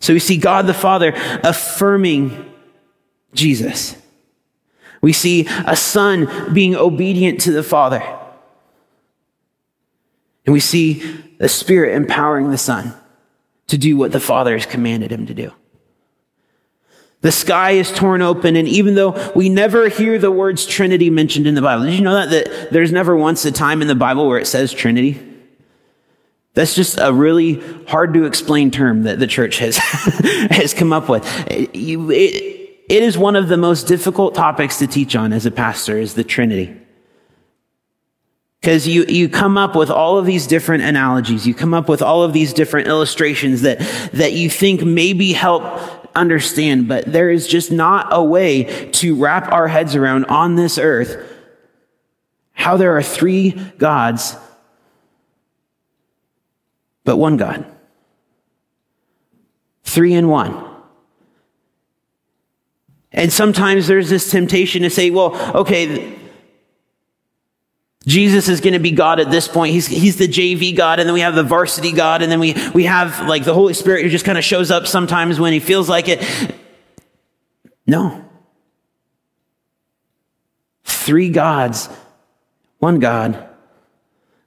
So 0.01 0.13
we 0.13 0.21
see 0.21 0.37
God 0.37 0.67
the 0.67 0.75
Father 0.75 1.13
affirming 1.43 2.53
Jesus. 3.35 3.97
We 5.01 5.13
see 5.13 5.47
a 5.67 5.77
son 5.77 6.53
being 6.53 6.77
obedient 6.77 7.41
to 7.43 7.53
the 7.53 7.63
Father. 7.63 8.03
And 10.47 10.53
we 10.53 10.61
see 10.61 11.01
the 11.39 11.49
Spirit 11.49 11.95
empowering 11.95 12.51
the 12.51 12.59
Son 12.59 12.95
to 13.67 13.77
do 13.77 13.97
what 13.97 14.13
the 14.13 14.21
Father 14.21 14.55
has 14.55 14.67
commanded 14.67 15.13
him 15.13 15.27
to 15.27 15.35
do. 15.35 15.53
The 17.21 17.33
sky 17.33 17.73
is 17.73 17.91
torn 17.91 18.23
open, 18.23 18.55
and 18.55 18.69
even 18.69 18.95
though 18.95 19.33
we 19.35 19.49
never 19.49 19.89
hear 19.89 20.19
the 20.19 20.31
words 20.31 20.65
Trinity 20.65 21.11
mentioned 21.11 21.49
in 21.49 21.55
the 21.55 21.63
Bible, 21.63 21.85
did 21.85 21.95
you 21.95 22.03
know 22.03 22.15
that, 22.15 22.31
that 22.31 22.71
there's 22.71 22.93
never 22.93 23.17
once 23.17 23.45
a 23.45 23.51
time 23.51 23.83
in 23.83 23.89
the 23.89 23.97
Bible 23.97 24.29
where 24.29 24.39
it 24.39 24.47
says 24.47 24.73
Trinity? 24.73 25.21
That's 26.55 26.75
just 26.75 26.99
a 27.01 27.13
really 27.13 27.55
hard 27.87 28.15
to 28.15 28.25
explain 28.25 28.71
term 28.71 29.03
that 29.03 29.19
the 29.19 29.27
church 29.27 29.59
has, 29.59 29.77
has 30.51 30.75
come 30.75 30.93
up 30.93 31.09
with. 31.09 31.25
It, 31.51 31.71
it 32.89 33.03
is 33.03 33.19
one 33.19 33.37
of 33.37 33.49
the 33.49 33.57
most 33.57 33.87
difficult 33.87 34.35
topics 34.35 34.79
to 34.79 34.87
teach 34.87 35.15
on 35.15 35.33
as 35.33 35.45
a 35.45 35.51
pastor 35.51 35.99
is 35.99 36.15
the 36.15 36.25
Trinity. 36.25 36.77
Because 38.61 38.89
you, 38.89 39.05
you 39.05 39.29
come 39.29 39.57
up 39.57 39.77
with 39.77 39.91
all 39.91 40.19
of 40.19 40.27
these 40.27 40.47
different 40.47 40.83
analogies. 40.83 41.47
You 41.47 41.55
come 41.55 41.75
up 41.75 41.89
with 41.89 42.03
all 42.03 42.25
of 42.25 42.33
these 42.33 42.53
different 42.53 42.89
illustrations 42.89 43.63
that, 43.63 43.79
that 44.15 44.33
you 44.33 44.51
think 44.51 44.83
maybe 44.83 45.33
help 45.33 45.63
understand, 46.19 46.89
but 46.89 47.05
there 47.07 47.31
is 47.31 47.47
just 47.47 47.73
not 47.73 48.09
a 48.11 48.23
way 48.23 48.91
to 48.93 49.15
wrap 49.15 49.51
our 49.53 49.69
heads 49.69 49.95
around 49.95 50.27
on 50.27 50.57
this 50.57 50.79
earth 50.79 51.35
how 52.53 52.77
there 52.77 52.97
are 52.97 53.03
three 53.03 53.53
gods 53.79 54.37
but 57.09 57.17
one 57.17 57.39
God. 57.39 57.65
Three 59.83 60.13
in 60.13 60.29
one. 60.29 60.63
And 63.13 63.33
sometimes 63.33 63.87
there's 63.87 64.11
this 64.11 64.31
temptation 64.31 64.83
to 64.83 64.91
say, 64.91 65.09
well, 65.09 65.35
okay, 65.57 66.18
Jesus 68.07 68.49
is 68.49 68.61
going 68.61 68.73
to 68.73 68.79
be 68.79 68.93
God 68.93 69.21
at 69.21 69.31
this 69.31 69.49
point. 69.49 69.73
He's, 69.73 69.87
he's 69.87 70.17
the 70.17 70.29
JV 70.29 70.77
God, 70.77 71.01
and 71.01 71.07
then 71.07 71.15
we 71.15 71.21
have 71.21 71.35
the 71.35 71.43
varsity 71.43 71.93
God, 71.93 72.23
and 72.23 72.31
then 72.31 72.41
we, 72.41 72.55
we 72.73 72.85
have 72.85 73.29
like 73.29 73.45
the 73.45 73.55
Holy 73.55 73.75
Spirit 73.75 74.03
who 74.03 74.09
just 74.09 74.25
kind 74.25 74.39
of 74.39 74.45
shows 74.45 74.71
up 74.71 74.87
sometimes 74.87 75.39
when 75.39 75.53
he 75.53 75.61
feels 75.61 75.89
like 75.89 76.09
it. 76.09 76.25
No. 77.87 78.25
Three 80.85 81.31
gods, 81.31 81.89
one 82.79 82.99
God, 83.01 83.49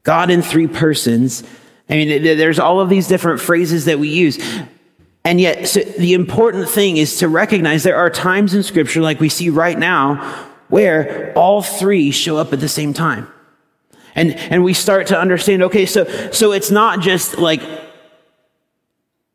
God 0.04 0.30
in 0.30 0.42
three 0.42 0.68
persons, 0.68 1.44
I 1.90 1.96
mean, 1.96 2.24
there's 2.24 2.58
all 2.58 2.80
of 2.80 2.88
these 2.88 3.08
different 3.08 3.42
phrases 3.42 3.86
that 3.86 4.00
we 4.00 4.08
use. 4.08 4.40
And 5.26 5.42
yet, 5.42 5.68
so 5.68 5.82
the 5.82 6.14
important 6.14 6.70
thing 6.70 6.98
is 6.98 7.18
to 7.18 7.28
recognize 7.28 7.84
there 7.84 7.98
are 7.98 8.10
times 8.10 8.54
in 8.54 8.64
Scripture, 8.64 9.02
like 9.02 9.20
we 9.20 9.28
see 9.28 9.50
right 9.50 9.78
now, 9.78 10.48
where 10.70 11.34
all 11.36 11.62
three 11.62 12.12
show 12.12 12.38
up 12.38 12.54
at 12.54 12.62
the 12.62 12.70
same 12.70 12.94
time. 12.94 13.28
And, 14.16 14.36
and 14.36 14.64
we 14.64 14.74
start 14.74 15.08
to 15.08 15.20
understand, 15.20 15.64
okay, 15.64 15.86
so, 15.86 16.06
so 16.32 16.52
it's 16.52 16.72
not 16.72 17.00
just 17.00 17.38
like 17.38 17.62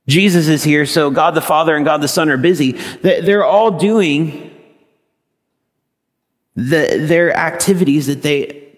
Jesus 0.07 0.49
is 0.49 0.63
here, 0.63 0.87
so 0.87 1.11
God 1.11 1.35
the 1.35 1.41
Father 1.41 1.75
and 1.75 1.85
God 1.85 2.01
the 2.01 2.09
Son 2.09 2.29
are 2.29 2.37
busy. 2.37 2.73
They're 2.73 3.45
all 3.45 3.73
doing 3.73 4.55
the, 6.55 7.05
their 7.07 7.35
activities 7.35 8.07
that 8.07 8.23
they, 8.23 8.69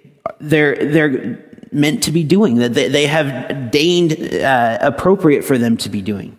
they're, 0.40 0.76
they're 0.76 1.44
meant 1.70 2.02
to 2.04 2.12
be 2.12 2.24
doing, 2.24 2.56
that 2.56 2.74
they, 2.74 2.88
they 2.88 3.06
have 3.06 3.70
deigned 3.70 4.34
uh, 4.34 4.78
appropriate 4.80 5.44
for 5.44 5.58
them 5.58 5.76
to 5.78 5.88
be 5.88 6.00
doing. 6.00 6.38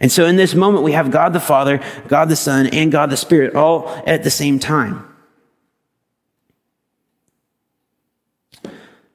And 0.00 0.12
so 0.12 0.26
in 0.26 0.36
this 0.36 0.54
moment, 0.54 0.84
we 0.84 0.92
have 0.92 1.10
God 1.10 1.32
the 1.32 1.40
Father, 1.40 1.80
God 2.08 2.28
the 2.28 2.36
Son, 2.36 2.66
and 2.66 2.92
God 2.92 3.10
the 3.10 3.16
Spirit 3.16 3.54
all 3.54 3.88
at 4.06 4.22
the 4.22 4.30
same 4.30 4.58
time. 4.58 5.04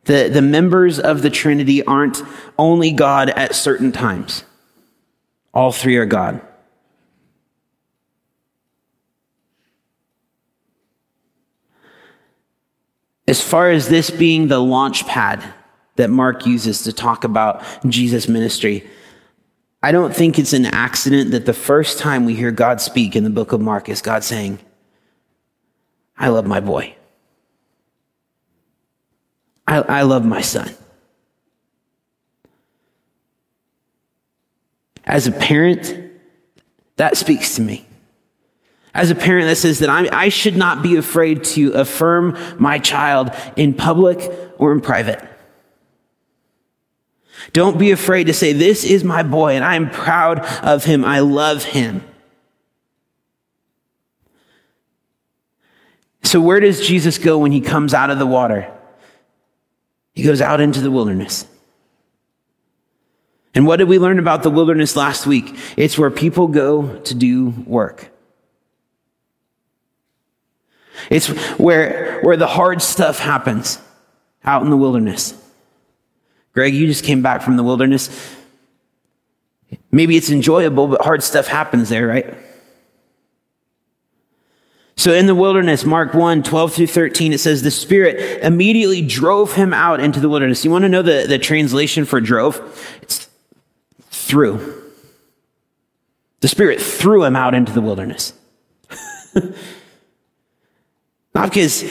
The, 0.06 0.30
the 0.32 0.42
members 0.42 1.00
of 1.00 1.22
the 1.22 1.30
Trinity 1.30 1.84
aren't 1.86 2.22
only 2.58 2.92
God 2.92 3.30
at 3.30 3.56
certain 3.56 3.92
times. 3.92 4.44
All 5.54 5.72
three 5.72 5.96
are 5.98 6.06
God. 6.06 6.42
As 13.28 13.42
far 13.42 13.70
as 13.70 13.88
this 13.88 14.10
being 14.10 14.48
the 14.48 14.60
launch 14.60 15.08
pad 15.08 15.42
that 15.96 16.10
Mark 16.10 16.46
uses 16.46 16.84
to 16.84 16.92
talk 16.92 17.24
about 17.24 17.64
Jesus' 17.88 18.28
ministry, 18.28 18.86
I 19.82 19.92
don't 19.92 20.14
think 20.14 20.38
it's 20.38 20.54
an 20.54 20.66
accident 20.66 21.32
that 21.32 21.46
the 21.46 21.54
first 21.54 22.00
time 22.00 22.26
we 22.26 22.36
hear 22.36 22.52
God 22.52 22.82
speak 22.82 23.16
in 23.16 23.24
the 23.24 23.30
book 23.30 23.54
of 23.54 23.62
Mark 23.62 23.88
is 23.90 24.02
God 24.02 24.24
saying, 24.24 24.60
I 26.18 26.30
love 26.30 26.46
my 26.46 26.60
boy. 26.60 26.96
I, 29.68 29.78
I 29.82 30.02
love 30.04 30.26
my 30.26 30.42
son. 30.42 30.74
As 35.06 35.28
a 35.28 35.32
parent, 35.32 36.12
that 36.96 37.18
speaks 37.18 37.56
to 37.56 37.62
me. 37.62 37.86
As 38.94 39.10
a 39.10 39.16
parent, 39.16 39.48
that 39.48 39.56
says 39.56 39.80
that 39.80 39.90
I, 39.90 40.08
I 40.12 40.30
should 40.30 40.56
not 40.56 40.84
be 40.84 40.98
afraid 40.98 41.44
to 41.46 41.72
affirm 41.72 42.38
my 42.60 42.78
child 42.78 43.32
in 43.56 43.74
public 43.74 44.32
or 44.58 44.72
in 44.72 44.82
private. 44.82 45.28
Don't 47.52 47.78
be 47.78 47.92
afraid 47.92 48.26
to 48.26 48.34
say, 48.34 48.54
This 48.54 48.84
is 48.84 49.04
my 49.04 49.24
boy, 49.24 49.54
and 49.54 49.66
I 49.66 49.76
am 49.76 49.90
proud 49.90 50.40
of 50.64 50.86
him. 50.86 51.04
I 51.04 51.20
love 51.20 51.64
him. 51.64 52.04
So, 56.22 56.40
where 56.40 56.60
does 56.60 56.86
Jesus 56.86 57.18
go 57.18 57.40
when 57.40 57.52
he 57.52 57.62
comes 57.62 57.94
out 57.94 58.10
of 58.10 58.20
the 58.20 58.26
water? 58.26 58.73
He 60.14 60.24
goes 60.24 60.42
out 60.42 60.62
into 60.62 60.82
the 60.82 60.92
wilderness. 60.92 61.48
And 63.56 63.68
what 63.68 63.78
did 63.78 63.88
we 63.88 64.00
learn 64.00 64.20
about 64.20 64.44
the 64.44 64.50
wilderness 64.50 64.96
last 64.96 65.28
week? 65.28 65.56
It's 65.78 65.98
where 65.98 66.10
people 66.10 66.48
go 66.48 66.98
to 67.00 67.16
do 67.16 67.50
work. 67.50 68.10
It's 71.10 71.28
where, 71.58 72.22
where 72.22 72.38
the 72.38 72.48
hard 72.48 72.82
stuff 72.82 73.20
happens 73.20 73.80
out 74.44 74.64
in 74.64 74.70
the 74.70 74.78
wilderness. 74.78 75.34
Greg, 76.54 76.74
you 76.74 76.88
just 76.88 77.04
came 77.04 77.22
back 77.22 77.42
from 77.42 77.58
the 77.58 77.64
wilderness. 77.64 78.10
Maybe 79.92 80.18
it's 80.18 80.30
enjoyable, 80.30 80.88
but 80.88 81.02
hard 81.02 81.24
stuff 81.24 81.48
happens 81.48 81.90
there, 81.90 82.08
right? 82.08 82.36
So 84.96 85.12
in 85.12 85.26
the 85.26 85.36
wilderness, 85.36 85.86
Mark 85.86 86.14
1, 86.14 86.44
12 86.44 86.74
through 86.74 86.88
13, 86.88 87.34
it 87.34 87.40
says, 87.40 87.64
the 87.64 87.72
Spirit 87.72 88.44
immediately 88.44 89.02
drove 89.02 89.54
him 89.54 89.74
out 89.74 90.00
into 90.00 90.20
the 90.20 90.30
wilderness. 90.30 90.64
You 90.64 90.72
want 90.72 90.84
to 90.84 90.90
know 90.90 91.02
the, 91.02 91.26
the 91.28 91.40
translation 91.40 92.06
for 92.06 92.22
drove? 92.22 92.62
It's 93.02 93.28
threw. 94.12 94.82
The 96.42 96.48
Spirit 96.48 96.82
threw 96.82 97.24
him 97.24 97.36
out 97.36 97.54
into 97.54 97.72
the 97.72 97.82
wilderness. 97.82 98.34
Not 101.34 101.50
because 101.50 101.82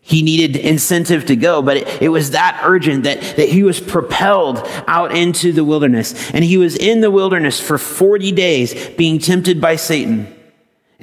he 0.00 0.22
needed 0.22 0.56
incentive 0.56 1.26
to 1.26 1.36
go, 1.36 1.62
but 1.62 1.78
it, 1.78 2.02
it, 2.02 2.08
was 2.08 2.32
that 2.32 2.60
urgent 2.64 3.04
that, 3.04 3.20
that 3.36 3.48
he 3.48 3.62
was 3.62 3.80
propelled 3.80 4.58
out 4.86 5.14
into 5.16 5.52
the 5.52 5.64
wilderness. 5.64 6.30
And 6.32 6.44
he 6.44 6.58
was 6.58 6.76
in 6.76 7.00
the 7.00 7.10
wilderness 7.10 7.60
for 7.60 7.78
40 7.78 8.32
days 8.32 8.88
being 8.90 9.18
tempted 9.18 9.60
by 9.60 9.76
Satan. 9.76 10.33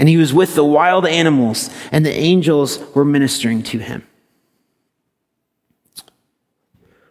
And 0.02 0.10
he 0.10 0.18
was 0.18 0.34
with 0.34 0.56
the 0.56 0.64
wild 0.64 1.06
animals, 1.06 1.70
and 1.92 2.04
the 2.04 2.12
angels 2.12 2.80
were 2.96 3.06
ministering 3.06 3.62
to 3.62 3.78
him. 3.78 4.08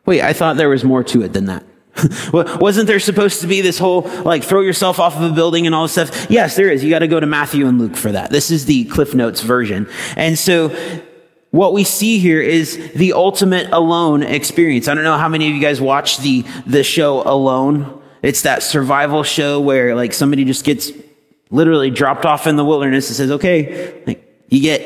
Wait, 0.04 0.22
I 0.22 0.32
thought 0.32 0.56
there 0.56 0.68
was 0.68 0.82
more 0.82 1.04
to 1.04 1.22
it 1.22 1.32
than 1.32 1.44
that. 1.44 1.64
Wasn't 2.32 2.88
there 2.88 2.98
supposed 2.98 3.42
to 3.42 3.46
be 3.46 3.60
this 3.60 3.78
whole, 3.78 4.00
like, 4.24 4.42
throw 4.42 4.60
yourself 4.60 4.98
off 4.98 5.16
of 5.16 5.22
a 5.22 5.32
building 5.32 5.66
and 5.66 5.74
all 5.74 5.84
this 5.84 5.92
stuff? 5.92 6.28
Yes, 6.28 6.56
there 6.56 6.68
is. 6.68 6.82
You 6.82 6.90
got 6.90 6.98
to 6.98 7.06
go 7.06 7.20
to 7.20 7.26
Matthew 7.28 7.68
and 7.68 7.78
Luke 7.78 7.94
for 7.94 8.10
that. 8.10 8.30
This 8.30 8.50
is 8.50 8.66
the 8.66 8.86
Cliff 8.86 9.14
Notes 9.14 9.40
version. 9.40 9.88
And 10.16 10.36
so, 10.36 10.70
what 11.52 11.72
we 11.72 11.84
see 11.84 12.18
here 12.18 12.40
is 12.40 12.90
the 12.96 13.12
ultimate 13.12 13.70
alone 13.70 14.24
experience. 14.24 14.88
I 14.88 14.94
don't 14.94 15.04
know 15.04 15.16
how 15.16 15.28
many 15.28 15.48
of 15.48 15.54
you 15.54 15.60
guys 15.60 15.80
watch 15.80 16.18
the, 16.18 16.44
the 16.66 16.82
show 16.82 17.22
Alone. 17.22 18.02
It's 18.20 18.42
that 18.42 18.64
survival 18.64 19.22
show 19.22 19.60
where, 19.60 19.94
like, 19.94 20.12
somebody 20.12 20.44
just 20.44 20.64
gets 20.64 20.90
literally 21.50 21.90
dropped 21.90 22.24
off 22.24 22.46
in 22.46 22.56
the 22.56 22.64
wilderness 22.64 23.08
and 23.08 23.16
says, 23.16 23.30
okay, 23.32 24.02
like, 24.06 24.24
you 24.48 24.60
get, 24.60 24.80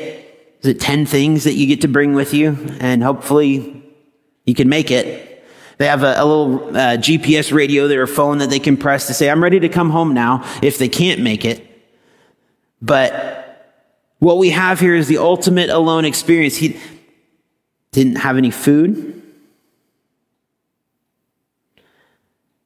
is 0.61 0.69
it 0.69 0.79
10 0.79 1.05
things 1.05 1.43
that 1.43 1.53
you 1.53 1.67
get 1.67 1.81
to 1.81 1.87
bring 1.87 2.13
with 2.13 2.33
you? 2.33 2.57
And 2.79 3.03
hopefully 3.03 3.83
you 4.45 4.55
can 4.55 4.69
make 4.69 4.91
it. 4.91 5.43
They 5.77 5.87
have 5.87 6.03
a, 6.03 6.15
a 6.17 6.25
little 6.25 6.69
uh, 6.69 6.97
GPS 6.97 7.51
radio 7.53 7.87
or 7.87 8.07
phone 8.07 8.39
that 8.39 8.49
they 8.49 8.59
can 8.59 8.77
press 8.77 9.07
to 9.07 9.13
say, 9.13 9.29
I'm 9.29 9.43
ready 9.43 9.59
to 9.59 9.69
come 9.69 9.89
home 9.89 10.13
now 10.13 10.43
if 10.61 10.77
they 10.77 10.89
can't 10.89 11.21
make 11.21 11.45
it. 11.45 11.65
But 12.81 13.45
what 14.19 14.37
we 14.37 14.51
have 14.51 14.79
here 14.79 14.95
is 14.95 15.07
the 15.07 15.17
ultimate 15.17 15.69
alone 15.69 16.05
experience. 16.05 16.55
He 16.55 16.79
didn't 17.91 18.17
have 18.17 18.37
any 18.37 18.51
food. 18.51 19.21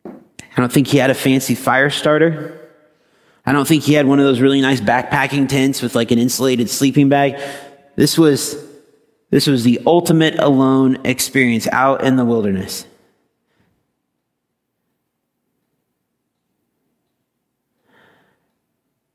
I 0.06 0.62
don't 0.62 0.72
think 0.72 0.88
he 0.88 0.98
had 0.98 1.10
a 1.10 1.16
fancy 1.16 1.56
fire 1.56 1.90
starter. 1.90 2.59
I 3.50 3.52
don't 3.52 3.68
think 3.68 3.82
he 3.82 3.94
had 3.94 4.06
one 4.06 4.20
of 4.20 4.26
those 4.26 4.42
really 4.42 4.62
nice 4.62 4.80
backpacking 4.80 5.50
tents 5.50 5.82
with 5.82 5.96
like 5.96 6.12
an 6.12 6.20
insulated 6.20 6.70
sleeping 6.70 7.10
bag. 7.10 7.42
This 7.96 8.16
was, 8.16 8.64
this 9.32 9.48
was 9.48 9.64
the 9.64 9.82
ultimate 9.88 10.38
alone 10.38 11.04
experience 11.04 11.68
out 11.72 12.04
in 12.04 12.16
the 12.16 12.24
wilderness. 12.24 12.86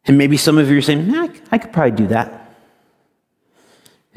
And 0.05 0.19
maybe 0.19 0.37
some 0.37 0.59
of 0.59 0.69
you 0.69 0.79
are 0.79 0.83
saying, 0.83 1.15
I 1.53 1.59
could 1.59 1.73
probably 1.73 1.93
do 1.93 2.09
that. 2.09 2.57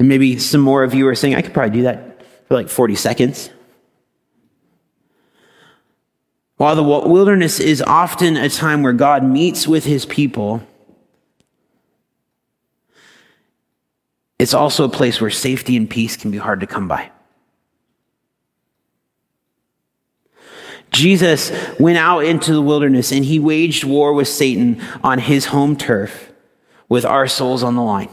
And 0.00 0.08
maybe 0.08 0.36
some 0.40 0.62
more 0.62 0.82
of 0.82 0.94
you 0.94 1.06
are 1.06 1.14
saying, 1.14 1.36
I 1.36 1.42
could 1.42 1.54
probably 1.54 1.76
do 1.76 1.82
that 1.84 2.26
for 2.48 2.54
like 2.54 2.68
40 2.68 2.96
seconds. 2.96 3.50
While 6.58 6.74
the 6.74 6.82
wilderness 6.82 7.60
is 7.60 7.80
often 7.80 8.36
a 8.36 8.48
time 8.48 8.82
where 8.82 8.92
God 8.92 9.22
meets 9.22 9.68
with 9.68 9.84
his 9.84 10.04
people, 10.04 10.60
it's 14.40 14.54
also 14.54 14.84
a 14.84 14.88
place 14.88 15.20
where 15.20 15.30
safety 15.30 15.76
and 15.76 15.88
peace 15.88 16.16
can 16.16 16.32
be 16.32 16.38
hard 16.38 16.58
to 16.60 16.66
come 16.66 16.88
by. 16.88 17.12
Jesus 20.90 21.52
went 21.78 21.96
out 21.96 22.24
into 22.24 22.52
the 22.52 22.62
wilderness 22.62 23.12
and 23.12 23.24
he 23.24 23.38
waged 23.38 23.84
war 23.84 24.12
with 24.12 24.26
Satan 24.26 24.82
on 25.04 25.20
his 25.20 25.46
home 25.46 25.76
turf 25.76 26.32
with 26.88 27.04
our 27.04 27.28
souls 27.28 27.62
on 27.62 27.76
the 27.76 27.82
line. 27.82 28.08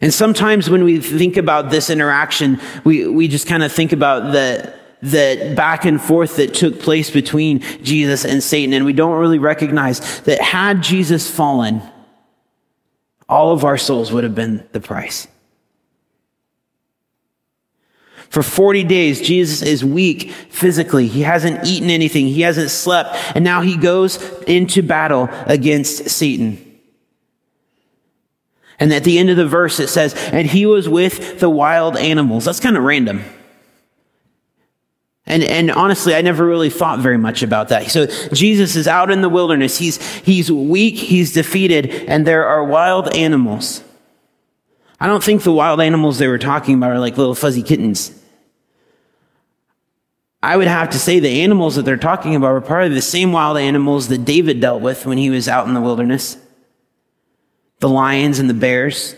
And 0.00 0.14
sometimes 0.14 0.70
when 0.70 0.84
we 0.84 1.00
think 1.00 1.36
about 1.36 1.68
this 1.68 1.90
interaction, 1.90 2.60
we, 2.84 3.06
we 3.06 3.28
just 3.28 3.46
kind 3.46 3.62
of 3.62 3.70
think 3.70 3.92
about 3.92 4.32
the, 4.32 4.79
the 5.02 5.54
back 5.56 5.84
and 5.84 6.00
forth 6.00 6.36
that 6.36 6.54
took 6.54 6.80
place 6.80 7.10
between 7.10 7.60
Jesus 7.82 8.24
and 8.24 8.42
Satan. 8.42 8.74
And 8.74 8.84
we 8.84 8.92
don't 8.92 9.18
really 9.18 9.38
recognize 9.38 10.20
that 10.22 10.40
had 10.40 10.82
Jesus 10.82 11.30
fallen, 11.30 11.82
all 13.28 13.52
of 13.52 13.64
our 13.64 13.78
souls 13.78 14.12
would 14.12 14.24
have 14.24 14.34
been 14.34 14.66
the 14.72 14.80
price. 14.80 15.26
For 18.28 18.44
40 18.44 18.84
days, 18.84 19.20
Jesus 19.20 19.60
is 19.60 19.84
weak 19.84 20.30
physically. 20.30 21.08
He 21.08 21.22
hasn't 21.22 21.66
eaten 21.66 21.90
anything. 21.90 22.28
He 22.28 22.42
hasn't 22.42 22.70
slept. 22.70 23.16
And 23.34 23.42
now 23.42 23.60
he 23.60 23.76
goes 23.76 24.22
into 24.42 24.82
battle 24.84 25.28
against 25.46 26.08
Satan. 26.08 26.64
And 28.78 28.92
at 28.92 29.02
the 29.02 29.18
end 29.18 29.30
of 29.30 29.36
the 29.36 29.48
verse, 29.48 29.80
it 29.80 29.88
says, 29.88 30.14
and 30.32 30.46
he 30.46 30.64
was 30.64 30.88
with 30.88 31.40
the 31.40 31.50
wild 31.50 31.96
animals. 31.96 32.44
That's 32.44 32.60
kind 32.60 32.76
of 32.76 32.84
random. 32.84 33.24
And, 35.26 35.42
and 35.44 35.70
honestly, 35.70 36.14
I 36.14 36.22
never 36.22 36.44
really 36.44 36.70
thought 36.70 36.98
very 36.98 37.18
much 37.18 37.42
about 37.42 37.68
that. 37.68 37.90
So 37.90 38.06
Jesus 38.32 38.74
is 38.74 38.88
out 38.88 39.10
in 39.10 39.20
the 39.20 39.28
wilderness. 39.28 39.78
He's, 39.78 40.02
he's 40.20 40.50
weak. 40.50 40.96
He's 40.96 41.32
defeated. 41.32 41.90
And 42.08 42.26
there 42.26 42.46
are 42.46 42.64
wild 42.64 43.14
animals. 43.14 43.84
I 44.98 45.06
don't 45.06 45.22
think 45.22 45.42
the 45.42 45.52
wild 45.52 45.80
animals 45.80 46.18
they 46.18 46.28
were 46.28 46.38
talking 46.38 46.74
about 46.74 46.90
are 46.90 46.98
like 46.98 47.16
little 47.16 47.34
fuzzy 47.34 47.62
kittens. 47.62 48.16
I 50.42 50.56
would 50.56 50.66
have 50.66 50.90
to 50.90 50.98
say 50.98 51.20
the 51.20 51.42
animals 51.42 51.76
that 51.76 51.84
they're 51.84 51.98
talking 51.98 52.34
about 52.34 52.52
were 52.52 52.60
probably 52.60 52.94
the 52.94 53.02
same 53.02 53.30
wild 53.30 53.58
animals 53.58 54.08
that 54.08 54.24
David 54.24 54.60
dealt 54.60 54.80
with 54.80 55.04
when 55.04 55.18
he 55.18 55.28
was 55.28 55.48
out 55.48 55.66
in 55.66 55.74
the 55.74 55.80
wilderness 55.80 56.36
the 57.80 57.88
lions 57.88 58.38
and 58.38 58.48
the 58.48 58.54
bears. 58.54 59.16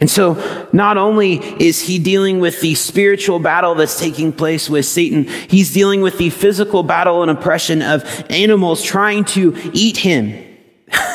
And 0.00 0.10
so 0.10 0.68
not 0.72 0.96
only 0.96 1.36
is 1.62 1.80
he 1.80 1.98
dealing 1.98 2.40
with 2.40 2.60
the 2.60 2.74
spiritual 2.74 3.38
battle 3.38 3.74
that's 3.74 3.98
taking 3.98 4.32
place 4.32 4.68
with 4.68 4.86
Satan, 4.86 5.24
he's 5.24 5.72
dealing 5.72 6.00
with 6.00 6.18
the 6.18 6.30
physical 6.30 6.82
battle 6.82 7.22
and 7.22 7.30
oppression 7.30 7.80
of 7.80 8.04
animals 8.28 8.82
trying 8.82 9.24
to 9.26 9.56
eat 9.72 9.96
him. 9.96 10.44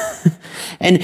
and 0.79 1.03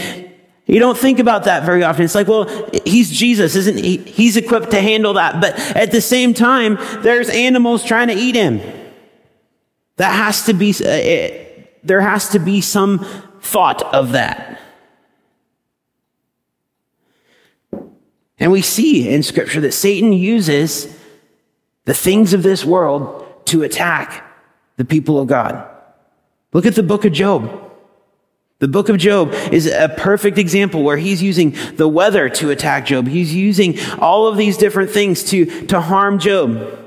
you 0.65 0.79
don't 0.79 0.97
think 0.97 1.19
about 1.19 1.43
that 1.43 1.63
very 1.63 1.83
often. 1.83 2.05
It's 2.05 2.15
like, 2.15 2.27
well, 2.27 2.49
he's 2.85 3.11
Jesus, 3.11 3.55
isn't 3.55 3.77
he? 3.77 3.97
He's 3.97 4.35
equipped 4.35 4.71
to 4.71 4.81
handle 4.81 5.13
that. 5.13 5.39
But 5.39 5.59
at 5.75 5.91
the 5.91 6.01
same 6.01 6.33
time, 6.33 6.77
there's 7.03 7.29
animals 7.29 7.83
trying 7.83 8.07
to 8.07 8.15
eat 8.15 8.35
him. 8.35 8.61
That 9.97 10.11
has 10.11 10.45
to 10.45 10.53
be, 10.53 10.71
uh, 10.71 11.67
there 11.83 12.01
has 12.01 12.29
to 12.29 12.39
be 12.39 12.61
some 12.61 13.05
thought 13.41 13.83
of 13.93 14.13
that. 14.13 14.54
And 18.39 18.52
we 18.52 18.62
see 18.62 19.10
in 19.10 19.24
scripture 19.24 19.62
that 19.62 19.74
Satan 19.74 20.13
uses 20.13 20.93
the 21.86 21.93
things 21.93 22.34
of 22.34 22.43
this 22.43 22.65
world 22.65 23.26
to 23.45 23.63
attack 23.63 24.24
the 24.78 24.86
people 24.86 25.19
of 25.19 25.28
God. 25.28 25.69
Look 26.52 26.65
at 26.65 26.76
the 26.76 26.84
book 26.84 27.06
of 27.06 27.13
Job. 27.13 27.62
The 28.60 28.67
book 28.67 28.89
of 28.89 28.98
Job 28.98 29.34
is 29.52 29.67
a 29.67 29.89
perfect 29.89 30.38
example 30.38 30.84
where 30.84 30.98
he's 30.98 31.21
using 31.21 31.56
the 31.76 31.88
weather 31.88 32.30
to 32.30 32.50
attack 32.50 32.86
Job. 32.86 33.08
He's 33.08 33.34
using 33.34 33.80
all 34.00 34.28
of 34.28 34.38
these 34.38 34.58
different 34.58 34.91
things 34.91 35.24
to, 35.26 35.45
to 35.67 35.82
harm 35.82 36.19
Job. 36.19 36.80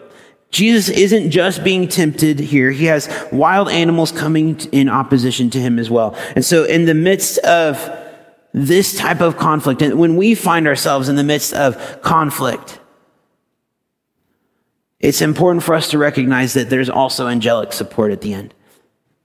Jesus 0.51 0.89
isn't 0.89 1.31
just 1.31 1.63
being 1.63 1.89
tempted 1.89 2.41
here. 2.41 2.71
He 2.71 2.87
has 2.87 3.09
wild 3.31 3.69
animals 3.69 4.13
coming 4.13 4.59
in 4.73 4.89
opposition 4.89 5.51
to 5.51 5.59
him 5.59 5.79
as 5.79 5.91
well. 5.91 6.17
And 6.35 6.45
so 6.45 6.65
in 6.65 6.87
the 6.87 6.95
midst 6.95 7.37
of 7.39 7.79
this 8.53 8.97
type 8.97 9.21
of 9.21 9.37
conflict, 9.37 9.83
and 9.83 9.99
when 9.99 10.17
we 10.17 10.35
find 10.35 10.67
ourselves 10.67 11.09
in 11.09 11.17
the 11.17 11.25
midst 11.25 11.53
of 11.53 12.03
conflict, 12.03 12.81
it's 15.01 15.21
important 15.21 15.63
for 15.63 15.75
us 15.75 15.91
to 15.91 15.99
recognize 15.99 16.55
that 16.55 16.71
there's 16.71 16.91
also 16.91 17.29
angelic 17.29 17.73
support 17.73 18.11
at 18.11 18.21
the 18.21 18.35
end 18.35 18.55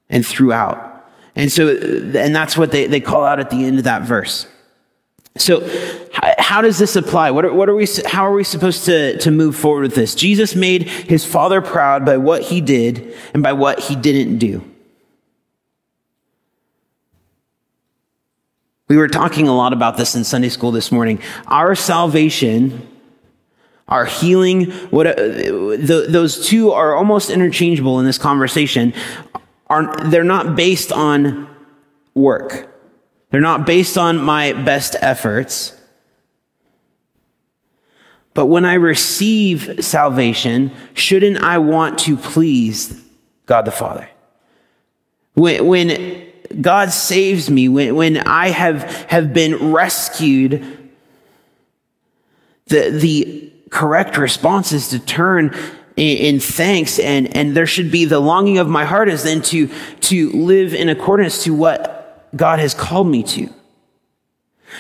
and 0.09 0.25
throughout. 0.25 0.89
And 1.35 1.51
so, 1.51 1.69
and 1.69 2.35
that's 2.35 2.57
what 2.57 2.71
they, 2.71 2.85
they 2.85 3.01
call 3.01 3.23
out 3.23 3.39
at 3.39 3.49
the 3.49 3.65
end 3.65 3.79
of 3.79 3.85
that 3.85 4.03
verse. 4.03 4.47
So, 5.35 5.67
how 6.37 6.61
does 6.61 6.77
this 6.77 6.95
apply? 6.95 7.31
What 7.31 7.45
are, 7.45 7.53
what 7.53 7.67
are 7.67 7.75
we, 7.75 7.87
how 8.05 8.27
are 8.27 8.33
we 8.33 8.43
supposed 8.43 8.85
to, 8.85 9.17
to 9.17 9.31
move 9.31 9.55
forward 9.55 9.81
with 9.81 9.95
this? 9.95 10.13
Jesus 10.13 10.55
made 10.55 10.83
his 10.83 11.25
father 11.25 11.59
proud 11.59 12.05
by 12.05 12.17
what 12.17 12.43
he 12.43 12.61
did 12.61 13.15
and 13.33 13.41
by 13.41 13.53
what 13.53 13.79
he 13.79 13.95
didn't 13.95 14.37
do. 14.37 14.63
We 18.93 18.97
were 18.97 19.07
talking 19.07 19.47
a 19.47 19.55
lot 19.55 19.73
about 19.73 19.97
this 19.97 20.13
in 20.13 20.23
Sunday 20.23 20.49
school 20.49 20.69
this 20.69 20.91
morning. 20.91 21.19
Our 21.47 21.73
salvation, 21.73 22.87
our 23.87 24.05
healing, 24.05 24.69
what, 24.91 25.07
uh, 25.07 25.15
the, 25.15 26.05
those 26.07 26.47
two 26.47 26.71
are 26.73 26.95
almost 26.95 27.31
interchangeable 27.31 27.99
in 27.99 28.05
this 28.05 28.19
conversation 28.19 28.93
are, 29.65 29.95
they're 30.11 30.23
not 30.23 30.55
based 30.55 30.91
on 30.91 31.49
work. 32.13 32.71
They're 33.31 33.41
not 33.41 33.65
based 33.65 33.97
on 33.97 34.21
my 34.21 34.53
best 34.53 34.95
efforts. 35.01 35.75
But 38.35 38.45
when 38.45 38.63
I 38.63 38.75
receive 38.75 39.83
salvation, 39.83 40.71
shouldn't 40.93 41.37
I 41.37 41.57
want 41.57 41.97
to 42.01 42.15
please 42.15 43.03
God 43.47 43.65
the 43.65 43.71
Father? 43.71 44.07
When, 45.33 45.65
when 45.65 46.32
God 46.61 46.91
saves 46.91 47.49
me, 47.49 47.69
when, 47.69 47.95
when 47.95 48.17
I 48.17 48.49
have, 48.49 48.83
have 49.09 49.33
been 49.33 49.71
rescued, 49.71 50.91
the, 52.67 52.89
the 52.89 53.51
correct 53.69 54.17
response 54.17 54.71
is 54.71 54.89
to 54.89 54.99
turn 54.99 55.55
in, 55.95 56.39
thanks 56.39 56.99
and, 56.99 57.35
and 57.35 57.55
there 57.55 57.67
should 57.67 57.91
be 57.91 58.05
the 58.05 58.19
longing 58.19 58.57
of 58.57 58.67
my 58.67 58.85
heart 58.85 59.09
is 59.09 59.23
then 59.23 59.41
to, 59.43 59.69
to 60.01 60.31
live 60.31 60.73
in 60.73 60.89
accordance 60.89 61.43
to 61.43 61.53
what 61.53 62.29
God 62.35 62.59
has 62.59 62.73
called 62.73 63.07
me 63.07 63.23
to. 63.23 63.49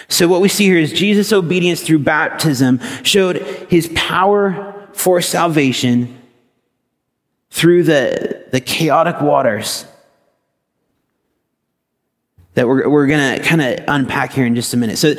So 0.07 0.27
what 0.27 0.41
we 0.41 0.49
see 0.49 0.65
here 0.65 0.77
is 0.77 0.91
Jesus' 0.91 1.31
obedience 1.31 1.81
through 1.83 1.99
baptism 1.99 2.79
showed 3.03 3.37
his 3.69 3.91
power 3.93 4.89
for 4.93 5.21
salvation 5.21 6.19
through 7.51 7.83
the, 7.83 8.45
the 8.51 8.59
chaotic 8.59 9.21
waters 9.21 9.85
that 12.53 12.67
we're, 12.67 12.87
we're 12.87 13.07
going 13.07 13.37
to 13.37 13.43
kind 13.43 13.61
of 13.61 13.79
unpack 13.87 14.33
here 14.33 14.45
in 14.45 14.55
just 14.55 14.73
a 14.73 14.77
minute. 14.77 14.97
So 14.97 15.15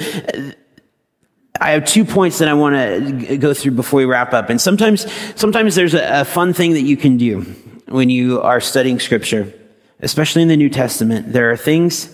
I 1.60 1.70
have 1.70 1.84
two 1.84 2.04
points 2.04 2.38
that 2.38 2.48
I 2.48 2.54
want 2.54 3.26
to 3.26 3.36
go 3.38 3.54
through 3.54 3.72
before 3.72 3.98
we 3.98 4.04
wrap 4.04 4.32
up. 4.32 4.50
And 4.50 4.60
sometimes, 4.60 5.06
sometimes 5.34 5.74
there's 5.74 5.94
a, 5.94 6.20
a, 6.20 6.24
fun 6.24 6.52
thing 6.52 6.72
that 6.72 6.82
you 6.82 6.96
can 6.96 7.16
do 7.16 7.42
when 7.88 8.10
you 8.10 8.40
are 8.40 8.60
studying 8.60 8.98
scripture, 8.98 9.52
especially 10.00 10.42
in 10.42 10.48
the 10.48 10.56
New 10.56 10.70
Testament. 10.70 11.32
There 11.32 11.50
are 11.50 11.56
things 11.56 12.10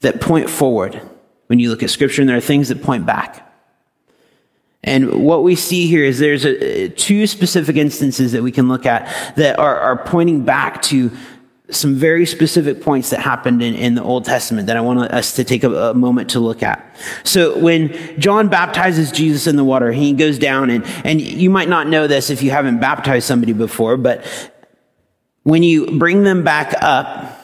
that 0.00 0.20
point 0.20 0.50
forward 0.50 1.00
when 1.46 1.58
you 1.58 1.70
look 1.70 1.82
at 1.82 1.90
scripture, 1.90 2.22
and 2.22 2.28
there 2.28 2.36
are 2.36 2.40
things 2.40 2.68
that 2.68 2.82
point 2.82 3.06
back. 3.06 3.46
And 4.82 5.24
what 5.24 5.42
we 5.42 5.56
see 5.56 5.86
here 5.86 6.04
is 6.04 6.18
there's 6.18 6.44
a, 6.44 6.88
two 6.88 7.26
specific 7.26 7.76
instances 7.76 8.32
that 8.32 8.42
we 8.42 8.50
can 8.50 8.68
look 8.68 8.86
at 8.86 9.36
that 9.36 9.58
are, 9.58 9.78
are 9.78 9.96
pointing 10.04 10.44
back 10.44 10.80
to 10.82 11.10
some 11.70 11.94
very 11.94 12.26
specific 12.26 12.82
points 12.82 13.10
that 13.10 13.20
happened 13.20 13.62
in, 13.62 13.74
in 13.74 13.94
the 13.94 14.02
Old 14.02 14.24
Testament 14.24 14.66
that 14.66 14.76
I 14.76 14.80
want 14.80 15.00
us 15.12 15.36
to 15.36 15.44
take 15.44 15.64
a, 15.64 15.90
a, 15.90 15.94
moment 15.94 16.30
to 16.30 16.40
look 16.40 16.62
at. 16.62 16.84
So 17.24 17.58
when 17.58 18.20
John 18.20 18.48
baptizes 18.48 19.12
Jesus 19.12 19.46
in 19.46 19.56
the 19.56 19.64
water, 19.64 19.92
he 19.92 20.12
goes 20.12 20.38
down 20.38 20.70
and, 20.70 20.84
and 21.04 21.20
you 21.20 21.50
might 21.50 21.68
not 21.68 21.86
know 21.86 22.06
this 22.06 22.30
if 22.30 22.42
you 22.42 22.50
haven't 22.50 22.80
baptized 22.80 23.26
somebody 23.26 23.52
before, 23.52 23.96
but 23.96 24.24
when 25.42 25.62
you 25.62 25.98
bring 25.98 26.22
them 26.22 26.44
back 26.44 26.74
up, 26.80 27.36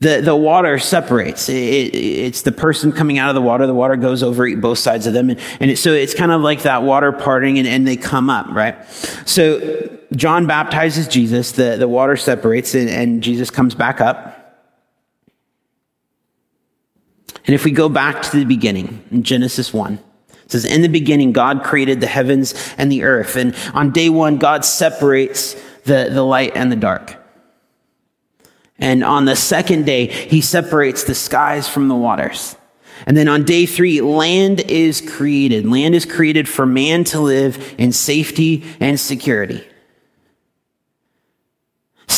the, 0.00 0.20
the 0.20 0.36
water 0.36 0.78
separates. 0.78 1.48
It, 1.48 1.54
it, 1.54 1.94
it's 1.94 2.42
the 2.42 2.52
person 2.52 2.92
coming 2.92 3.18
out 3.18 3.30
of 3.30 3.34
the 3.34 3.42
water. 3.42 3.66
The 3.66 3.74
water 3.74 3.96
goes 3.96 4.22
over 4.22 4.54
both 4.56 4.78
sides 4.78 5.06
of 5.06 5.12
them. 5.12 5.30
And, 5.30 5.40
and 5.58 5.70
it, 5.72 5.76
so 5.78 5.92
it's 5.92 6.14
kind 6.14 6.30
of 6.30 6.40
like 6.40 6.62
that 6.62 6.84
water 6.84 7.10
parting 7.10 7.58
and, 7.58 7.66
and 7.66 7.86
they 7.86 7.96
come 7.96 8.30
up, 8.30 8.46
right? 8.48 8.88
So 9.26 9.97
John 10.14 10.46
baptizes 10.46 11.08
Jesus. 11.08 11.52
The, 11.52 11.76
the 11.78 11.88
water 11.88 12.16
separates 12.16 12.74
and, 12.74 12.88
and 12.88 13.22
Jesus 13.22 13.50
comes 13.50 13.74
back 13.74 14.00
up. 14.00 14.34
And 17.46 17.54
if 17.54 17.64
we 17.64 17.70
go 17.70 17.88
back 17.88 18.22
to 18.22 18.36
the 18.36 18.44
beginning 18.44 19.02
in 19.10 19.22
Genesis 19.22 19.72
1, 19.72 19.94
it 19.94 20.52
says, 20.52 20.64
In 20.64 20.82
the 20.82 20.88
beginning, 20.88 21.32
God 21.32 21.62
created 21.62 22.00
the 22.00 22.06
heavens 22.06 22.54
and 22.76 22.90
the 22.92 23.04
earth. 23.04 23.36
And 23.36 23.54
on 23.74 23.90
day 23.90 24.08
one, 24.08 24.38
God 24.38 24.64
separates 24.64 25.54
the, 25.84 26.08
the 26.10 26.22
light 26.22 26.52
and 26.54 26.70
the 26.70 26.76
dark. 26.76 27.16
And 28.78 29.02
on 29.02 29.24
the 29.24 29.34
second 29.34 29.86
day, 29.86 30.06
he 30.06 30.40
separates 30.40 31.04
the 31.04 31.14
skies 31.14 31.68
from 31.68 31.88
the 31.88 31.94
waters. 31.94 32.54
And 33.06 33.16
then 33.16 33.28
on 33.28 33.44
day 33.44 33.66
three, 33.66 34.00
land 34.00 34.60
is 34.60 35.00
created. 35.00 35.66
Land 35.66 35.94
is 35.94 36.04
created 36.04 36.48
for 36.48 36.66
man 36.66 37.04
to 37.04 37.20
live 37.20 37.74
in 37.78 37.92
safety 37.92 38.64
and 38.80 38.98
security. 38.98 39.66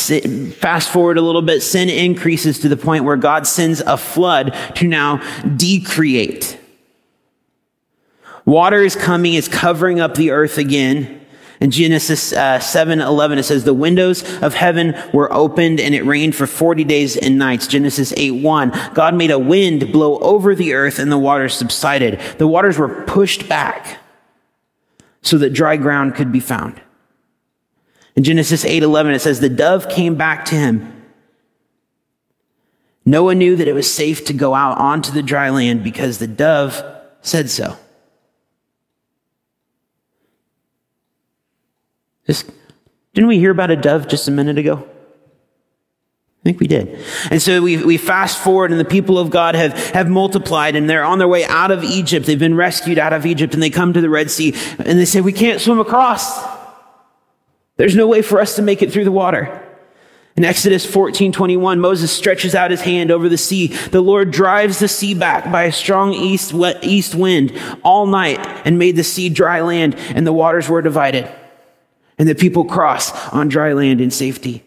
Fast 0.07 0.89
forward 0.89 1.17
a 1.17 1.21
little 1.21 1.41
bit, 1.41 1.61
sin 1.61 1.89
increases 1.89 2.59
to 2.59 2.69
the 2.69 2.77
point 2.77 3.03
where 3.03 3.17
God 3.17 3.47
sends 3.47 3.81
a 3.81 3.97
flood 3.97 4.55
to 4.75 4.87
now 4.87 5.17
decreate. 5.55 6.57
Water 8.45 8.81
is 8.81 8.95
coming, 8.95 9.33
it's 9.33 9.47
covering 9.47 9.99
up 9.99 10.15
the 10.15 10.31
earth 10.31 10.57
again. 10.57 11.19
In 11.59 11.69
Genesis 11.69 12.33
uh, 12.33 12.59
7 12.59 12.99
11, 12.99 13.37
it 13.37 13.43
says, 13.43 13.63
The 13.63 13.73
windows 13.73 14.23
of 14.41 14.55
heaven 14.55 14.95
were 15.13 15.31
opened 15.31 15.79
and 15.79 15.93
it 15.93 16.03
rained 16.03 16.35
for 16.35 16.47
40 16.47 16.83
days 16.85 17.15
and 17.15 17.37
nights. 17.37 17.67
Genesis 17.67 18.11
8 18.17 18.31
1, 18.31 18.93
God 18.95 19.13
made 19.13 19.29
a 19.29 19.37
wind 19.37 19.91
blow 19.91 20.17
over 20.19 20.55
the 20.55 20.73
earth 20.73 20.97
and 20.97 21.11
the 21.11 21.19
waters 21.19 21.53
subsided. 21.53 22.19
The 22.39 22.47
waters 22.47 22.79
were 22.79 23.03
pushed 23.03 23.47
back 23.47 23.99
so 25.21 25.37
that 25.37 25.51
dry 25.51 25.77
ground 25.77 26.15
could 26.15 26.31
be 26.31 26.39
found. 26.39 26.81
In 28.15 28.23
Genesis 28.23 28.63
8:11 28.65 29.15
it 29.15 29.19
says, 29.19 29.39
The 29.39 29.49
dove 29.49 29.89
came 29.89 30.15
back 30.15 30.45
to 30.45 30.55
him. 30.55 31.01
Noah 33.05 33.35
knew 33.35 33.55
that 33.55 33.67
it 33.67 33.73
was 33.73 33.91
safe 33.91 34.25
to 34.25 34.33
go 34.33 34.53
out 34.53 34.77
onto 34.77 35.11
the 35.11 35.23
dry 35.23 35.49
land 35.49 35.83
because 35.83 36.19
the 36.19 36.27
dove 36.27 36.83
said 37.21 37.49
so. 37.49 37.75
Just, 42.27 42.49
didn't 43.13 43.27
we 43.27 43.39
hear 43.39 43.51
about 43.51 43.71
a 43.71 43.75
dove 43.75 44.07
just 44.07 44.27
a 44.27 44.31
minute 44.31 44.57
ago? 44.57 44.87
I 46.41 46.43
think 46.43 46.59
we 46.59 46.67
did. 46.67 47.03
And 47.29 47.41
so 47.41 47.61
we, 47.61 47.83
we 47.83 47.97
fast 47.97 48.39
forward 48.39 48.71
and 48.71 48.79
the 48.79 48.85
people 48.85 49.19
of 49.19 49.29
God 49.29 49.53
have, 49.53 49.73
have 49.91 50.09
multiplied 50.09 50.75
and 50.75 50.89
they're 50.89 51.03
on 51.03 51.19
their 51.19 51.27
way 51.27 51.45
out 51.45 51.69
of 51.69 51.83
Egypt. 51.83 52.25
They've 52.25 52.39
been 52.39 52.55
rescued 52.55 52.97
out 52.97 53.13
of 53.13 53.27
Egypt 53.27 53.53
and 53.53 53.61
they 53.61 53.69
come 53.69 53.93
to 53.93 54.01
the 54.01 54.09
Red 54.09 54.31
Sea 54.31 54.55
and 54.79 54.97
they 54.97 55.05
say, 55.05 55.21
we 55.21 55.33
can't 55.33 55.61
swim 55.61 55.79
across. 55.79 56.50
There's 57.81 57.95
no 57.95 58.05
way 58.05 58.21
for 58.21 58.39
us 58.39 58.57
to 58.57 58.61
make 58.61 58.83
it 58.83 58.93
through 58.93 59.05
the 59.05 59.11
water. 59.11 59.59
In 60.35 60.45
Exodus 60.45 60.85
14, 60.85 61.31
21, 61.31 61.79
Moses 61.79 62.11
stretches 62.11 62.53
out 62.53 62.69
his 62.69 62.81
hand 62.81 63.09
over 63.09 63.27
the 63.27 63.39
sea. 63.39 63.69
The 63.69 64.01
Lord 64.01 64.29
drives 64.29 64.77
the 64.77 64.87
sea 64.87 65.15
back 65.15 65.51
by 65.51 65.63
a 65.63 65.71
strong 65.71 66.13
east, 66.13 66.53
east 66.83 67.15
wind 67.15 67.59
all 67.83 68.05
night 68.05 68.37
and 68.65 68.77
made 68.77 68.97
the 68.97 69.03
sea 69.03 69.29
dry 69.29 69.61
land 69.61 69.95
and 70.13 70.27
the 70.27 70.31
waters 70.31 70.69
were 70.69 70.83
divided. 70.83 71.27
And 72.19 72.29
the 72.29 72.35
people 72.35 72.65
cross 72.65 73.29
on 73.29 73.47
dry 73.47 73.73
land 73.73 73.99
in 73.99 74.11
safety. 74.11 74.63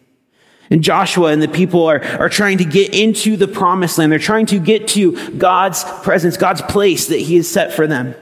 And 0.69 0.83
Joshua 0.83 1.31
and 1.31 1.41
the 1.41 1.47
people 1.47 1.85
are, 1.85 2.03
are 2.19 2.27
trying 2.27 2.57
to 2.57 2.65
get 2.65 2.93
into 2.93 3.37
the 3.37 3.47
promised 3.47 3.97
land. 3.97 4.11
They're 4.11 4.19
trying 4.19 4.47
to 4.47 4.59
get 4.59 4.89
to 4.89 5.37
God's 5.37 5.85
presence, 6.03 6.35
God's 6.35 6.63
place 6.63 7.07
that 7.07 7.21
he 7.21 7.37
has 7.37 7.47
set 7.47 7.71
for 7.71 7.87
them. 7.87 8.13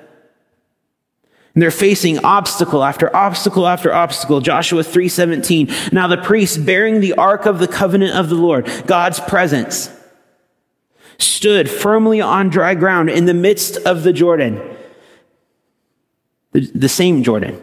And 1.53 1.61
they're 1.61 1.71
facing 1.71 2.19
obstacle 2.19 2.83
after 2.83 3.15
obstacle 3.15 3.67
after 3.67 3.93
obstacle. 3.93 4.41
Joshua 4.41 4.83
3:17. 4.83 5.93
Now 5.93 6.07
the 6.07 6.17
priests 6.17 6.57
bearing 6.57 6.99
the 6.99 7.13
ark 7.13 7.45
of 7.45 7.59
the 7.59 7.67
covenant 7.67 8.15
of 8.15 8.29
the 8.29 8.35
Lord, 8.35 8.69
God's 8.87 9.19
presence, 9.19 9.89
stood 11.19 11.69
firmly 11.69 12.21
on 12.21 12.49
dry 12.49 12.73
ground 12.73 13.09
in 13.09 13.25
the 13.25 13.33
midst 13.33 13.77
of 13.77 14.03
the 14.03 14.13
Jordan. 14.13 14.61
The, 16.53 16.61
the 16.73 16.89
same 16.89 17.23
Jordan. 17.23 17.61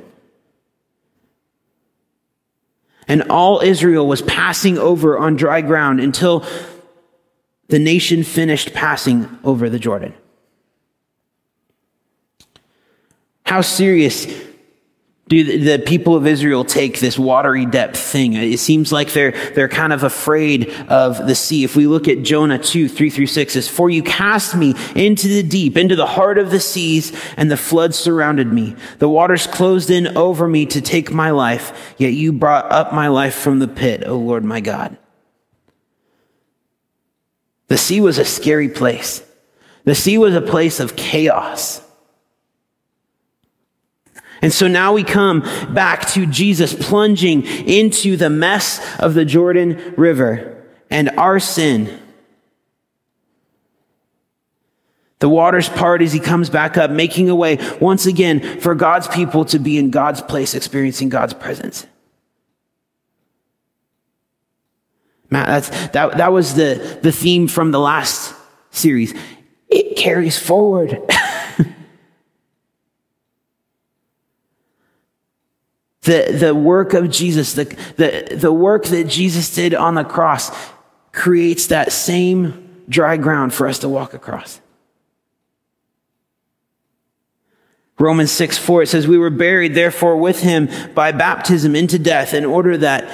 And 3.09 3.23
all 3.23 3.61
Israel 3.61 4.07
was 4.07 4.23
passing 4.23 4.79
over 4.79 5.19
on 5.19 5.35
dry 5.35 5.63
ground 5.63 5.99
until 5.99 6.45
the 7.67 7.81
nation 7.81 8.23
finished 8.23 8.73
passing 8.73 9.29
over 9.43 9.69
the 9.69 9.81
Jordan. 9.81 10.15
How 13.51 13.63
serious 13.63 14.29
do 15.27 15.59
the 15.59 15.83
people 15.85 16.15
of 16.15 16.25
Israel 16.25 16.65
take 16.65 17.01
this 17.01 17.19
watery 17.19 17.67
depth 17.67 17.99
thing? 17.99 18.35
It 18.35 18.61
seems 18.61 18.93
like 18.93 19.13
they're, 19.13 19.33
they're 19.55 19.69
kind 19.69 19.93
of 19.93 20.05
afraid 20.05 20.71
of 20.89 21.27
the 21.27 21.35
sea. 21.35 21.65
If 21.65 21.75
we 21.75 21.89
look 21.89 22.07
at 22.07 22.23
Jonah 22.23 22.61
2, 22.61 22.89
3 22.89 23.11
through 23.11 23.27
6, 23.27 23.53
says, 23.53 23.67
For 23.67 23.91
you 23.91 24.05
cast 24.05 24.55
me 24.55 24.77
into 24.95 25.27
the 25.27 25.43
deep, 25.43 25.77
into 25.77 25.97
the 25.97 26.07
heart 26.07 26.39
of 26.39 26.53
the 26.53 26.61
seas, 26.61 27.13
and 27.37 27.51
the 27.51 27.57
floods 27.57 27.99
surrounded 27.99 28.53
me. 28.53 28.77
The 29.01 29.09
waters 29.09 29.49
closed 29.49 29.91
in 29.91 30.17
over 30.17 30.47
me 30.47 30.67
to 30.67 30.81
take 30.81 31.11
my 31.11 31.33
life, 31.33 31.97
yet 31.99 32.13
you 32.13 32.33
brought 32.33 32.71
up 32.71 32.95
my 32.95 33.09
life 33.09 33.35
from 33.35 33.59
the 33.59 33.67
pit, 33.67 34.05
O 34.07 34.17
Lord 34.17 34.45
my 34.45 34.61
God. 34.61 34.97
The 37.67 37.79
sea 37.79 38.01
was 38.01 38.19
a 38.19 38.25
scary 38.25 38.69
place. 38.69 39.25
The 39.83 39.97
sea 39.97 40.19
was 40.19 40.37
a 40.37 40.41
place 40.41 40.79
of 40.79 40.95
chaos. 40.95 41.83
And 44.43 44.53
so 44.53 44.69
now 44.69 44.93
we 44.95 45.05
come 45.05 45.41
back 45.73 46.09
to 46.11 46.27
Jesus 46.27 46.75
plunging 46.75 47.45
into 47.45 48.17
the 48.17 48.31
mess 48.31 48.81
of 48.99 49.15
the 49.15 49.25
Jordan 49.25 49.95
River 49.97 50.65
and 50.89 51.11
our 51.11 51.39
sin. 51.39 51.99
The 55.19 55.29
waters 55.29 55.69
part 55.69 56.01
as 56.01 56.15
he 56.15 56.21
comes 56.21 56.49
back 56.49 56.79
up, 56.79 56.91
making 56.91 57.29
a 57.29 57.35
way 57.35 57.59
once 57.79 58.07
again 58.07 58.61
for 58.61 58.75
God's 58.75 59.07
people 59.07 59.45
to 59.47 59.59
be 59.59 59.77
in 59.77 59.91
God's 59.91 60.23
place, 60.23 60.55
experiencing 60.55 61.11
God's 61.11 61.35
presence. 61.35 61.87
Matt, 65.29 65.47
that's, 65.47 65.89
that, 65.89 66.17
that 66.17 66.33
was 66.33 66.55
the, 66.55 66.99
the 67.03 67.13
theme 67.13 67.49
from 67.49 67.71
the 67.71 67.79
last 67.79 68.35
series. 68.71 69.15
It 69.69 69.97
carries 69.97 70.39
forward. 70.39 70.99
The, 76.03 76.37
the 76.39 76.55
work 76.55 76.95
of 76.95 77.11
Jesus, 77.11 77.55
the, 77.55 77.65
the, 77.97 78.37
the 78.37 78.53
work 78.53 78.87
that 78.87 79.05
Jesus 79.05 79.55
did 79.55 79.75
on 79.75 79.95
the 79.95 80.05
cross 80.05 80.51
creates 81.13 81.67
that 81.67 81.93
same 81.93 82.85
dry 82.89 83.17
ground 83.17 83.53
for 83.53 83.67
us 83.69 83.81
to 83.81 83.89
walk 83.89 84.15
across. 84.15 84.61
Romans 87.99 88.33
6 88.33 88.57
4, 88.57 88.83
it 88.83 88.87
says, 88.87 89.07
We 89.07 89.19
were 89.19 89.29
buried, 89.29 89.75
therefore, 89.75 90.17
with 90.17 90.41
him 90.41 90.71
by 90.95 91.13
baptism 91.13 91.77
into 91.77 91.99
death, 91.99 92.33
in 92.33 92.47
order 92.47 92.79
that 92.79 93.13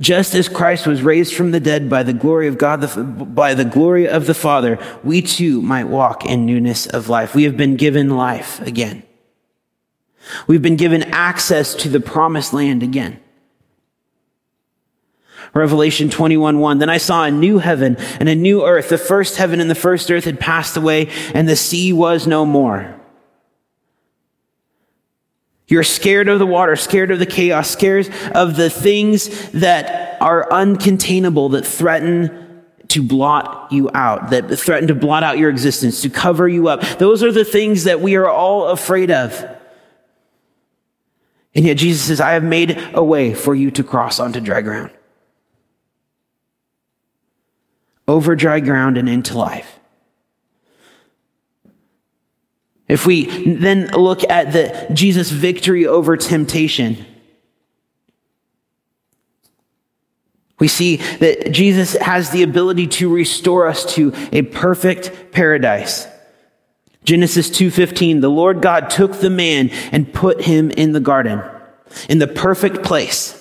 just 0.00 0.34
as 0.34 0.48
Christ 0.48 0.86
was 0.86 1.02
raised 1.02 1.34
from 1.34 1.50
the 1.50 1.60
dead 1.60 1.90
by 1.90 2.02
the 2.02 2.14
glory 2.14 2.48
of 2.48 2.56
God, 2.56 2.80
the, 2.80 3.02
by 3.02 3.52
the 3.52 3.64
glory 3.64 4.08
of 4.08 4.26
the 4.26 4.34
Father, 4.34 4.78
we 5.04 5.20
too 5.20 5.60
might 5.60 5.84
walk 5.84 6.24
in 6.24 6.46
newness 6.46 6.86
of 6.86 7.10
life. 7.10 7.34
We 7.34 7.44
have 7.44 7.58
been 7.58 7.76
given 7.76 8.08
life 8.08 8.60
again. 8.60 9.02
We've 10.46 10.62
been 10.62 10.76
given 10.76 11.02
access 11.04 11.74
to 11.76 11.88
the 11.88 12.00
promised 12.00 12.52
land 12.52 12.82
again. 12.82 13.20
Revelation 15.54 16.10
21 16.10 16.58
1. 16.58 16.78
Then 16.78 16.90
I 16.90 16.98
saw 16.98 17.24
a 17.24 17.30
new 17.30 17.58
heaven 17.58 17.96
and 18.20 18.28
a 18.28 18.34
new 18.34 18.64
earth. 18.64 18.88
The 18.88 18.98
first 18.98 19.36
heaven 19.36 19.60
and 19.60 19.70
the 19.70 19.74
first 19.74 20.10
earth 20.10 20.24
had 20.24 20.38
passed 20.38 20.76
away, 20.76 21.10
and 21.34 21.48
the 21.48 21.56
sea 21.56 21.92
was 21.92 22.26
no 22.26 22.44
more. 22.44 22.94
You're 25.68 25.82
scared 25.82 26.28
of 26.28 26.38
the 26.38 26.46
water, 26.46 26.76
scared 26.76 27.10
of 27.10 27.18
the 27.18 27.26
chaos, 27.26 27.70
scared 27.70 28.08
of 28.34 28.56
the 28.56 28.70
things 28.70 29.50
that 29.50 30.20
are 30.20 30.48
uncontainable, 30.48 31.52
that 31.52 31.66
threaten 31.66 32.62
to 32.88 33.02
blot 33.02 33.72
you 33.72 33.90
out, 33.92 34.30
that 34.30 34.48
threaten 34.58 34.88
to 34.88 34.94
blot 34.94 35.24
out 35.24 35.38
your 35.38 35.50
existence, 35.50 36.02
to 36.02 36.10
cover 36.10 36.46
you 36.46 36.68
up. 36.68 36.82
Those 36.98 37.22
are 37.24 37.32
the 37.32 37.44
things 37.44 37.84
that 37.84 38.00
we 38.00 38.14
are 38.14 38.28
all 38.28 38.68
afraid 38.68 39.10
of. 39.10 39.55
And 41.56 41.64
yet 41.64 41.78
Jesus 41.78 42.04
says, 42.04 42.20
I 42.20 42.32
have 42.32 42.44
made 42.44 42.78
a 42.92 43.02
way 43.02 43.32
for 43.32 43.54
you 43.54 43.70
to 43.72 43.82
cross 43.82 44.20
onto 44.20 44.40
dry 44.40 44.60
ground. 44.60 44.90
Over 48.06 48.36
dry 48.36 48.60
ground 48.60 48.98
and 48.98 49.08
into 49.08 49.38
life. 49.38 49.80
If 52.88 53.06
we 53.06 53.54
then 53.54 53.88
look 53.88 54.22
at 54.22 54.52
the 54.52 54.86
Jesus 54.92 55.30
victory 55.30 55.86
over 55.86 56.18
temptation, 56.18 57.04
we 60.58 60.68
see 60.68 60.96
that 60.96 61.52
Jesus 61.52 61.94
has 61.94 62.30
the 62.30 62.42
ability 62.42 62.86
to 62.88 63.12
restore 63.12 63.66
us 63.66 63.94
to 63.94 64.12
a 64.30 64.42
perfect 64.42 65.32
paradise. 65.32 66.06
Genesis 67.06 67.48
2:15 67.48 68.20
The 68.20 68.28
Lord 68.28 68.60
God 68.60 68.90
took 68.90 69.20
the 69.20 69.30
man 69.30 69.70
and 69.92 70.12
put 70.12 70.42
him 70.42 70.70
in 70.72 70.92
the 70.92 71.00
garden 71.00 71.40
in 72.08 72.18
the 72.18 72.26
perfect 72.26 72.82
place. 72.82 73.32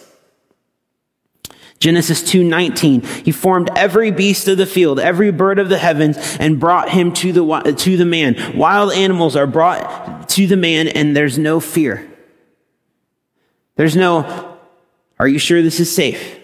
Genesis 1.79 2.21
2:19 2.21 3.03
He 3.25 3.31
formed 3.31 3.69
every 3.75 4.11
beast 4.11 4.47
of 4.47 4.57
the 4.57 4.67
field 4.67 4.99
every 4.99 5.31
bird 5.31 5.57
of 5.57 5.69
the 5.69 5.79
heavens 5.79 6.37
and 6.39 6.59
brought 6.59 6.89
him 6.89 7.11
to 7.13 7.33
the 7.33 7.75
to 7.75 7.97
the 7.97 8.05
man. 8.05 8.55
Wild 8.55 8.93
animals 8.93 9.35
are 9.35 9.47
brought 9.47 10.29
to 10.29 10.45
the 10.45 10.55
man 10.55 10.87
and 10.87 11.17
there's 11.17 11.39
no 11.39 11.59
fear. 11.59 12.07
There's 13.77 13.95
no 13.95 14.57
are 15.17 15.27
you 15.27 15.39
sure 15.39 15.63
this 15.63 15.79
is 15.79 15.93
safe 15.93 16.39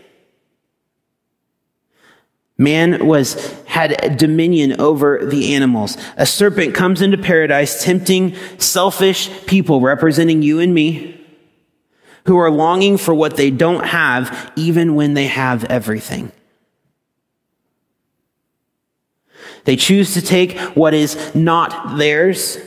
Man 2.62 3.08
was, 3.08 3.60
had 3.65 4.17
dominion 4.17 4.80
over 4.80 5.26
the 5.26 5.56
animals. 5.56 5.97
A 6.15 6.28
serpent 6.28 6.76
comes 6.76 7.02
into 7.02 7.17
paradise, 7.17 7.84
tempting 7.84 8.36
selfish 8.60 9.32
people 9.47 9.82
representing 9.82 10.43
you 10.43 10.60
and 10.60 10.71
me, 10.71 11.19
who 12.28 12.38
are 12.38 12.52
longing 12.52 12.97
for 12.97 13.15
what 13.15 13.36
they 13.36 13.50
don't 13.50 13.84
have, 13.88 14.52
even 14.56 14.93
when 14.93 15.15
they 15.15 15.26
have 15.26 15.63
everything. 15.65 16.32
They 19.63 19.76
choose 19.76 20.13
to 20.13 20.21
take 20.21 20.56
what 20.76 20.93
is 20.93 21.34
not 21.34 21.97
theirs 21.97 22.60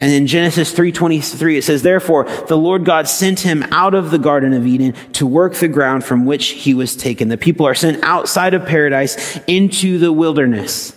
and 0.00 0.12
in 0.12 0.26
Genesis 0.26 0.72
3:23 0.72 1.58
it 1.58 1.64
says 1.64 1.82
therefore 1.82 2.24
the 2.46 2.56
Lord 2.56 2.84
God 2.84 3.08
sent 3.08 3.40
him 3.40 3.64
out 3.70 3.94
of 3.94 4.10
the 4.10 4.18
garden 4.18 4.52
of 4.52 4.66
Eden 4.66 4.94
to 5.14 5.26
work 5.26 5.54
the 5.54 5.68
ground 5.68 6.04
from 6.04 6.24
which 6.24 6.48
he 6.48 6.74
was 6.74 6.94
taken. 6.94 7.28
The 7.28 7.36
people 7.36 7.66
are 7.66 7.74
sent 7.74 8.02
outside 8.04 8.54
of 8.54 8.64
paradise 8.64 9.38
into 9.46 9.98
the 9.98 10.12
wilderness 10.12 10.94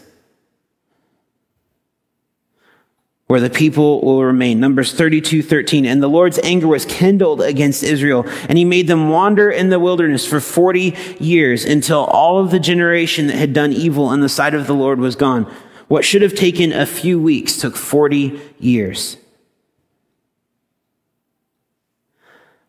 where 3.31 3.39
the 3.39 3.49
people 3.49 4.01
will 4.01 4.25
remain. 4.25 4.59
Numbers 4.59 4.91
32, 4.91 5.41
13. 5.41 5.85
And 5.85 6.03
the 6.03 6.09
Lord's 6.09 6.37
anger 6.43 6.67
was 6.67 6.83
kindled 6.83 7.41
against 7.41 7.81
Israel, 7.81 8.25
and 8.49 8.57
he 8.57 8.65
made 8.65 8.87
them 8.87 9.07
wander 9.07 9.49
in 9.49 9.69
the 9.69 9.79
wilderness 9.79 10.27
for 10.27 10.41
40 10.41 10.93
years 11.17 11.63
until 11.63 11.99
all 11.99 12.43
of 12.43 12.51
the 12.51 12.59
generation 12.59 13.27
that 13.27 13.37
had 13.37 13.53
done 13.53 13.71
evil 13.71 14.11
in 14.11 14.19
the 14.19 14.27
sight 14.27 14.53
of 14.53 14.67
the 14.67 14.73
Lord 14.73 14.99
was 14.99 15.15
gone. 15.15 15.49
What 15.91 16.06
should 16.06 16.21
have 16.21 16.36
taken 16.36 16.71
a 16.71 16.86
few 16.86 17.19
weeks 17.19 17.58
took 17.58 17.75
40 17.75 18.39
years. 18.62 19.17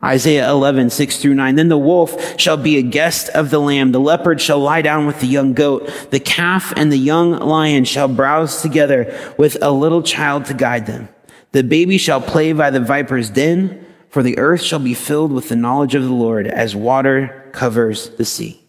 Isaiah 0.02 0.50
11, 0.50 0.90
6 0.90 1.18
through 1.18 1.34
9. 1.34 1.54
Then 1.54 1.68
the 1.68 1.78
wolf 1.78 2.36
shall 2.36 2.56
be 2.56 2.78
a 2.78 2.82
guest 2.82 3.28
of 3.28 3.50
the 3.50 3.60
lamb. 3.60 3.92
The 3.92 4.00
leopard 4.00 4.40
shall 4.40 4.58
lie 4.58 4.82
down 4.82 5.06
with 5.06 5.20
the 5.20 5.28
young 5.28 5.52
goat. 5.52 5.88
The 6.10 6.18
calf 6.18 6.72
and 6.74 6.90
the 6.90 6.98
young 6.98 7.30
lion 7.38 7.84
shall 7.84 8.08
browse 8.08 8.60
together 8.60 9.16
with 9.38 9.56
a 9.62 9.70
little 9.70 10.02
child 10.02 10.46
to 10.46 10.54
guide 10.54 10.86
them. 10.86 11.08
The 11.52 11.62
baby 11.62 11.98
shall 11.98 12.20
play 12.20 12.52
by 12.52 12.70
the 12.70 12.80
viper's 12.80 13.30
den 13.30 13.86
for 14.08 14.24
the 14.24 14.36
earth 14.36 14.62
shall 14.62 14.80
be 14.80 14.94
filled 14.94 15.30
with 15.30 15.48
the 15.48 15.54
knowledge 15.54 15.94
of 15.94 16.02
the 16.02 16.10
Lord 16.10 16.48
as 16.48 16.74
water 16.74 17.48
covers 17.52 18.10
the 18.10 18.24
sea. 18.24 18.61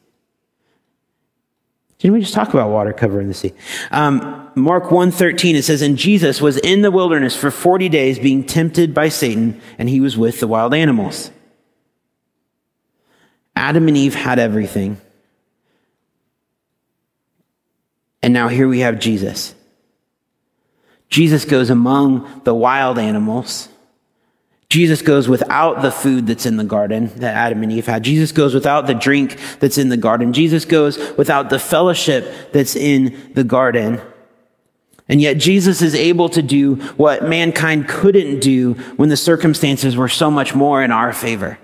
Didn't 2.04 2.16
we 2.16 2.20
just 2.20 2.34
talk 2.34 2.50
about 2.50 2.70
water 2.70 2.92
covering 2.92 3.30
the 3.30 3.34
sea? 3.34 3.54
Um, 3.90 4.52
Mark 4.56 4.90
1.13, 4.90 5.56
it 5.56 5.64
says, 5.64 5.82
And 5.82 5.98
Jesus 5.98 6.42
was 6.42 6.58
in 6.58 6.82
the 6.82 6.92
wilderness 6.92 7.34
for 7.34 7.50
40 7.50 7.88
days 7.88 8.20
being 8.20 8.44
tempted 8.44 8.94
by 8.94 9.08
Satan, 9.08 9.62
and 9.78 9.88
he 9.88 10.02
was 10.02 10.18
with 10.18 10.42
the 10.42 10.48
wild 10.48 10.74
animals. 10.74 11.32
Adam 13.56 13.88
and 13.88 13.96
Eve 13.96 14.16
had 14.16 14.38
everything. 14.38 15.00
And 18.22 18.34
now 18.34 18.50
here 18.50 18.68
we 18.68 18.80
have 18.80 19.00
Jesus. 19.00 19.56
Jesus 21.08 21.46
goes 21.46 21.70
among 21.70 22.42
the 22.44 22.54
wild 22.54 23.00
animals. 23.00 23.70
Jesus 24.74 25.04
goes 25.04 25.30
without 25.30 25.84
the 25.84 25.92
food 25.92 26.26
that's 26.26 26.48
in 26.48 26.58
the 26.58 26.64
garden 26.64 27.12
that 27.18 27.36
Adam 27.36 27.62
and 27.62 27.72
Eve 27.72 27.86
had. 27.86 28.04
Jesus 28.04 28.32
goes 28.32 28.56
without 28.56 28.88
the 28.88 28.96
drink 28.96 29.38
that's 29.60 29.78
in 29.78 29.90
the 29.90 29.98
garden. 29.98 30.34
Jesus 30.34 30.66
goes 30.66 30.98
without 31.16 31.52
the 31.52 31.60
fellowship 31.60 32.52
that's 32.52 32.76
in 32.76 33.34
the 33.36 33.44
garden. 33.44 34.02
And 35.08 35.22
yet 35.22 35.38
Jesus 35.38 35.84
is 35.84 35.94
able 35.94 36.28
to 36.30 36.42
do 36.42 36.78
what 36.98 37.22
mankind 37.22 37.88
couldn't 37.88 38.40
do 38.40 38.74
when 38.98 39.10
the 39.10 39.16
circumstances 39.16 39.96
were 39.96 40.10
so 40.10 40.32
much 40.32 40.56
more 40.56 40.82
in 40.82 40.92
our 40.92 41.14
favor. 41.14 41.60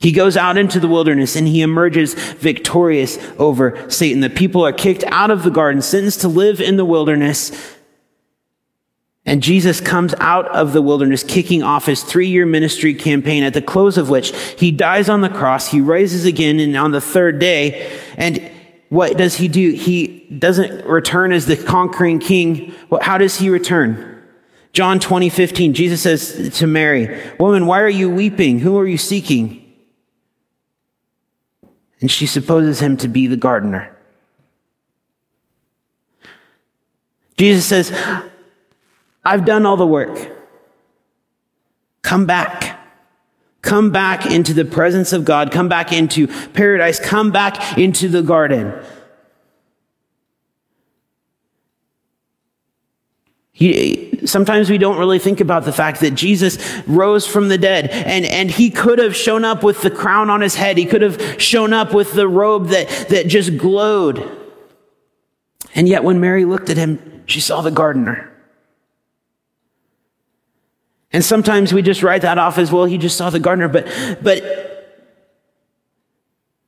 He 0.00 0.10
goes 0.10 0.36
out 0.36 0.58
into 0.58 0.80
the 0.80 0.88
wilderness 0.88 1.36
and 1.36 1.46
he 1.46 1.62
emerges 1.62 2.14
victorious 2.14 3.16
over 3.38 3.88
Satan. 3.88 4.22
The 4.22 4.28
people 4.28 4.66
are 4.66 4.72
kicked 4.72 5.04
out 5.04 5.30
of 5.30 5.44
the 5.44 5.50
garden, 5.50 5.82
sentenced 5.82 6.22
to 6.22 6.28
live 6.28 6.60
in 6.60 6.78
the 6.78 6.84
wilderness, 6.84 7.76
and 9.28 9.42
Jesus 9.42 9.78
comes 9.78 10.14
out 10.20 10.48
of 10.48 10.72
the 10.72 10.80
wilderness, 10.80 11.22
kicking 11.22 11.62
off 11.62 11.84
his 11.84 12.02
three 12.02 12.28
year 12.28 12.46
ministry 12.46 12.94
campaign, 12.94 13.42
at 13.42 13.52
the 13.52 13.60
close 13.60 13.98
of 13.98 14.08
which 14.08 14.34
he 14.56 14.70
dies 14.70 15.10
on 15.10 15.20
the 15.20 15.28
cross. 15.28 15.68
He 15.68 15.82
rises 15.82 16.24
again 16.24 16.58
and 16.58 16.74
on 16.74 16.92
the 16.92 17.00
third 17.02 17.38
day. 17.38 17.94
And 18.16 18.50
what 18.88 19.18
does 19.18 19.36
he 19.36 19.46
do? 19.46 19.72
He 19.72 20.26
doesn't 20.38 20.82
return 20.86 21.32
as 21.32 21.44
the 21.44 21.58
conquering 21.58 22.20
king. 22.20 22.74
Well, 22.88 23.02
how 23.02 23.18
does 23.18 23.38
he 23.38 23.50
return? 23.50 24.22
John 24.72 24.98
20, 24.98 25.28
15, 25.28 25.74
Jesus 25.74 26.00
says 26.00 26.58
to 26.60 26.66
Mary, 26.66 27.20
Woman, 27.38 27.66
why 27.66 27.82
are 27.82 27.88
you 27.88 28.08
weeping? 28.08 28.60
Who 28.60 28.78
are 28.78 28.86
you 28.86 28.96
seeking? 28.96 29.62
And 32.00 32.10
she 32.10 32.26
supposes 32.26 32.80
him 32.80 32.96
to 32.96 33.08
be 33.08 33.26
the 33.26 33.36
gardener. 33.36 33.94
Jesus 37.36 37.66
says, 37.66 37.92
I've 39.28 39.44
done 39.44 39.66
all 39.66 39.76
the 39.76 39.86
work. 39.86 40.34
Come 42.00 42.24
back. 42.24 42.80
Come 43.60 43.90
back 43.90 44.24
into 44.24 44.54
the 44.54 44.64
presence 44.64 45.12
of 45.12 45.26
God. 45.26 45.52
Come 45.52 45.68
back 45.68 45.92
into 45.92 46.28
paradise. 46.54 46.98
Come 46.98 47.30
back 47.30 47.76
into 47.76 48.08
the 48.08 48.22
garden. 48.22 48.72
He, 53.52 54.18
sometimes 54.24 54.70
we 54.70 54.78
don't 54.78 54.98
really 54.98 55.18
think 55.18 55.40
about 55.40 55.66
the 55.66 55.72
fact 55.72 56.00
that 56.00 56.14
Jesus 56.14 56.56
rose 56.86 57.26
from 57.26 57.48
the 57.48 57.58
dead 57.58 57.90
and, 57.90 58.24
and 58.24 58.50
he 58.50 58.70
could 58.70 58.98
have 58.98 59.14
shown 59.14 59.44
up 59.44 59.62
with 59.62 59.82
the 59.82 59.90
crown 59.90 60.30
on 60.30 60.40
his 60.40 60.54
head. 60.54 60.78
He 60.78 60.86
could 60.86 61.02
have 61.02 61.42
shown 61.42 61.74
up 61.74 61.92
with 61.92 62.14
the 62.14 62.26
robe 62.26 62.68
that, 62.68 62.88
that 63.10 63.26
just 63.26 63.58
glowed. 63.58 64.26
And 65.74 65.86
yet 65.86 66.02
when 66.02 66.18
Mary 66.18 66.46
looked 66.46 66.70
at 66.70 66.78
him, 66.78 67.24
she 67.26 67.40
saw 67.40 67.60
the 67.60 67.70
gardener. 67.70 68.27
And 71.12 71.24
sometimes 71.24 71.72
we 71.72 71.82
just 71.82 72.02
write 72.02 72.22
that 72.22 72.38
off 72.38 72.58
as, 72.58 72.70
well, 72.70 72.84
he 72.84 72.98
just 72.98 73.16
saw 73.16 73.30
the 73.30 73.40
gardener, 73.40 73.68
but, 73.68 73.86
but 74.22 74.42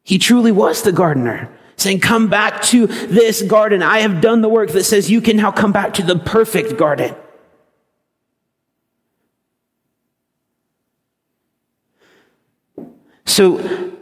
he 0.02 0.18
truly 0.18 0.50
was 0.50 0.82
the 0.82 0.92
gardener 0.92 1.50
saying, 1.76 2.00
come 2.00 2.28
back 2.28 2.62
to 2.62 2.86
this 2.86 3.42
garden. 3.42 3.82
I 3.82 4.00
have 4.00 4.20
done 4.20 4.42
the 4.42 4.48
work 4.48 4.70
that 4.70 4.84
says 4.84 5.10
you 5.10 5.20
can 5.20 5.36
now 5.36 5.50
come 5.50 5.72
back 5.72 5.94
to 5.94 6.02
the 6.02 6.18
perfect 6.18 6.76
garden. 6.76 7.14
So, 13.24 13.92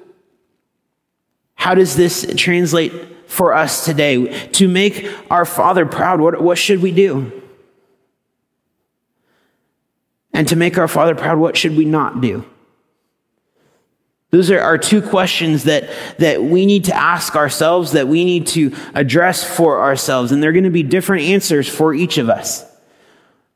how 1.55 1.75
does 1.75 1.97
this 1.97 2.33
translate 2.37 2.93
for 3.29 3.53
us 3.53 3.85
today? 3.85 4.49
To 4.49 4.69
make 4.69 5.09
our 5.31 5.45
Father 5.45 5.85
proud, 5.85 6.21
what, 6.21 6.41
what 6.41 6.59
should 6.59 6.81
we 6.81 6.93
do? 6.93 7.43
And 10.39 10.47
to 10.47 10.55
make 10.55 10.79
our 10.79 10.87
Father 10.87 11.17
proud, 11.17 11.41
what 11.41 11.57
should 11.57 11.77
we 11.77 11.85
not 11.85 12.21
do? 12.21 12.45
Those 14.31 14.53
are 14.53 14.61
our 14.61 14.79
two 14.79 15.03
questions 15.03 15.65
that, 15.65 15.91
that 16.19 16.45
we 16.45 16.65
need 16.65 16.85
to 16.85 16.95
ask 16.95 17.35
ourselves, 17.35 17.91
that 17.91 18.07
we 18.07 18.25
need 18.25 18.47
to 18.49 18.73
address 18.95 19.43
for 19.43 19.81
ourselves. 19.81 20.31
And 20.31 20.41
they're 20.41 20.53
going 20.53 20.63
to 20.63 20.71
be 20.71 20.85
different 20.85 21.25
answers 21.25 21.69
for 21.69 21.93
each 21.93 22.19
of 22.19 22.31
us. 22.31 22.65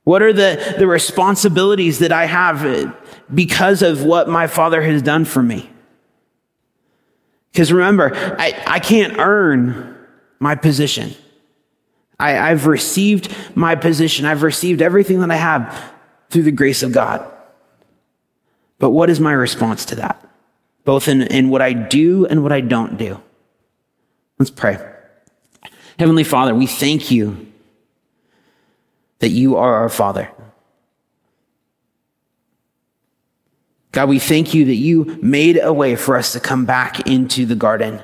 What 0.02 0.22
are 0.22 0.32
the, 0.32 0.74
the 0.76 0.88
responsibilities 0.88 2.00
that 2.00 2.10
I 2.10 2.24
have 2.24 2.96
because 3.32 3.82
of 3.82 4.02
what 4.02 4.28
my 4.28 4.48
Father 4.48 4.82
has 4.82 5.02
done 5.02 5.24
for 5.24 5.40
me? 5.40 5.70
Because 7.52 7.72
remember, 7.72 8.10
I, 8.12 8.60
I 8.66 8.80
can't 8.80 9.18
earn 9.18 9.96
my 10.40 10.56
position. 10.56 11.14
I, 12.18 12.50
I've 12.50 12.66
received 12.66 13.32
my 13.54 13.76
position. 13.76 14.26
I've 14.26 14.42
received 14.42 14.82
everything 14.82 15.20
that 15.20 15.30
I 15.30 15.36
have 15.36 15.91
through 16.32 16.42
the 16.44 16.50
grace 16.50 16.82
of 16.82 16.92
God. 16.92 17.30
But 18.78 18.90
what 18.90 19.10
is 19.10 19.20
my 19.20 19.32
response 19.32 19.84
to 19.86 19.96
that? 19.96 20.26
Both 20.84 21.06
in, 21.06 21.22
in 21.22 21.50
what 21.50 21.60
I 21.60 21.74
do 21.74 22.26
and 22.26 22.42
what 22.42 22.52
I 22.52 22.62
don't 22.62 22.96
do. 22.96 23.20
Let's 24.38 24.50
pray. 24.50 24.78
Heavenly 25.98 26.24
Father, 26.24 26.54
we 26.54 26.66
thank 26.66 27.10
you 27.10 27.52
that 29.18 29.28
you 29.28 29.56
are 29.56 29.74
our 29.74 29.90
Father. 29.90 30.30
God, 33.92 34.08
we 34.08 34.18
thank 34.18 34.54
you 34.54 34.64
that 34.64 34.74
you 34.74 35.18
made 35.22 35.60
a 35.62 35.72
way 35.72 35.96
for 35.96 36.16
us 36.16 36.32
to 36.32 36.40
come 36.40 36.64
back 36.64 37.06
into 37.06 37.44
the 37.44 37.54
garden. 37.54 38.02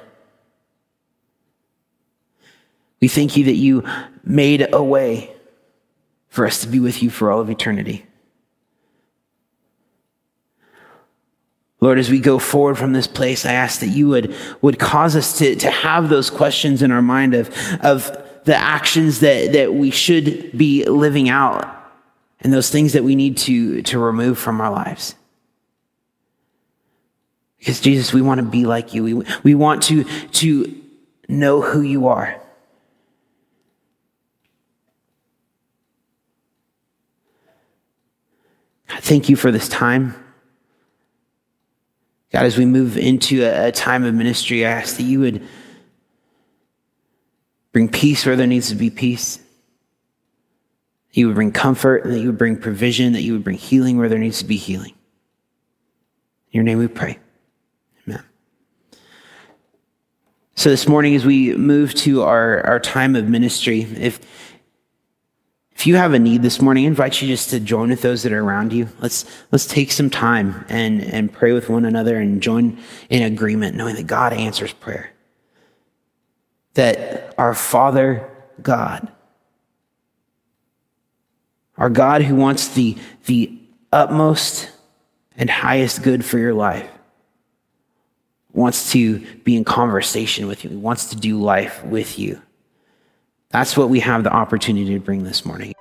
We 3.01 3.09
thank 3.09 3.39
you 3.39 3.45
that 3.45 3.55
you 3.55 3.85
made 4.23 4.69
a 4.73 4.83
way 4.83 5.35
for 6.29 6.47
us 6.47 6.61
to 6.61 6.69
be 6.69 6.79
with 6.79 7.03
you 7.03 7.09
for 7.09 7.31
all 7.31 7.41
of 7.41 7.49
eternity. 7.49 8.05
Lord, 11.81 11.99
as 11.99 12.11
we 12.11 12.19
go 12.19 12.39
forward 12.39 12.77
from 12.77 12.93
this 12.93 13.07
place, 13.07 13.47
I 13.47 13.53
ask 13.53 13.81
that 13.81 13.89
you 13.89 14.09
would, 14.09 14.35
would 14.61 14.79
cause 14.79 15.15
us 15.15 15.39
to, 15.39 15.55
to 15.57 15.71
have 15.71 16.09
those 16.09 16.29
questions 16.29 16.83
in 16.83 16.91
our 16.91 17.03
mind 17.03 17.35
of, 17.35 17.49
of 17.83 18.11
the 18.45 18.57
actions 18.57 19.21
that, 19.21 19.53
that 19.53 19.75
we 19.75 19.91
should 19.91 20.57
be 20.57 20.85
living 20.85 21.29
out 21.29 21.75
and 22.41 22.53
those 22.53 22.71
things 22.71 22.95
that 22.95 23.05
we 23.05 23.15
need 23.15 23.37
to, 23.37 23.83
to 23.83 23.99
remove 23.99 24.39
from 24.39 24.61
our 24.61 24.71
lives. 24.71 25.15
Because 27.59 27.81
Jesus, 27.81 28.13
we 28.13 28.23
want 28.23 28.39
to 28.39 28.47
be 28.47 28.67
like 28.67 28.95
you. 28.95 29.03
We, 29.05 29.27
we 29.43 29.55
want 29.55 29.83
to, 29.85 30.05
to 30.05 30.75
know 31.29 31.61
who 31.61 31.83
you 31.83 32.09
are. 32.09 32.41
thank 39.01 39.29
you 39.29 39.37
for 39.37 39.51
this 39.51 39.69
time. 39.69 40.15
God, 42.33 42.45
as 42.45 42.59
we 42.59 42.67
move 42.67 42.97
into 42.97 43.43
a, 43.43 43.69
a 43.69 43.73
time 43.73 44.05
of 44.05 44.15
ministry, 44.15 44.67
I 44.67 44.71
ask 44.71 44.97
that 44.97 45.05
you 45.05 45.21
would 45.21 45.47
bring 47.73 47.89
peace 47.89 48.27
where 48.27 48.37
there 48.37 48.47
needs 48.47 48.69
to 48.69 48.75
be 48.75 48.91
peace. 48.91 49.41
You 51.13 51.27
would 51.29 51.37
bring 51.37 51.53
comfort, 51.53 52.05
and 52.05 52.13
that 52.13 52.21
you 52.21 52.27
would 52.27 52.39
bring 52.39 52.57
provision, 52.57 53.15
that 53.15 53.23
you 53.23 53.33
would 53.33 53.45
bring 53.45 53.57
healing 53.57 53.97
where 53.97 54.09
there 54.09 54.19
needs 54.19 54.39
to 54.41 54.45
be 54.45 54.57
healing. 54.57 54.93
In 56.51 56.59
your 56.59 56.65
name 56.65 56.79
we 56.79 56.87
pray. 56.87 57.19
Amen. 58.07 58.23
So 60.55 60.69
this 60.71 60.87
morning, 60.87 61.15
as 61.15 61.25
we 61.25 61.55
move 61.57 61.95
to 61.95 62.23
our, 62.23 62.61
our 62.67 62.79
time 62.79 63.17
of 63.17 63.27
ministry, 63.27 63.83
if 63.83 64.21
if 65.79 65.87
you 65.87 65.95
have 65.95 66.13
a 66.13 66.19
need 66.19 66.43
this 66.43 66.61
morning, 66.61 66.87
I 66.87 66.89
invite 66.89 67.23
you 67.23 67.29
just 67.29 67.51
to 67.51 67.61
join 67.61 67.91
with 67.91 68.03
those 68.03 68.25
that 68.25 68.33
are 68.33 68.43
around 68.43 68.73
you. 68.73 68.89
Let's, 68.99 69.25
let's 69.53 69.65
take 69.65 69.93
some 69.93 70.11
time 70.11 70.65
and, 70.69 71.01
and 71.01 71.33
pray 71.33 71.53
with 71.53 71.69
one 71.69 71.85
another 71.85 72.19
and 72.19 72.43
join 72.43 72.81
in 73.09 73.23
agreement, 73.23 73.77
knowing 73.77 73.95
that 73.95 74.09
God 74.09 74.33
answers 74.33 74.73
prayer. 74.73 75.13
That 76.75 77.33
our 77.39 77.55
Father 77.55 78.29
God, 78.61 79.07
our 81.77 81.91
God 81.91 82.23
who 82.23 82.35
wants 82.35 82.67
the, 82.75 82.99
the 83.27 83.57
utmost 83.93 84.73
and 85.37 85.49
highest 85.49 86.03
good 86.03 86.25
for 86.25 86.39
your 86.39 86.55
life, 86.55 86.91
wants 88.53 88.91
to 88.91 89.21
be 89.45 89.57
in 89.57 89.63
conversation 89.63 90.49
with 90.49 90.65
you. 90.65 90.77
Wants 90.77 91.11
to 91.11 91.17
do 91.17 91.41
life 91.41 91.85
with 91.85 92.19
you. 92.19 92.43
That's 93.51 93.77
what 93.77 93.89
we 93.89 94.01
have 94.01 94.25
the 94.25 94.33
opportunity 94.33 94.93
to 94.93 95.01
bring 95.01 95.25
this 95.25 95.45
morning. 95.45 95.73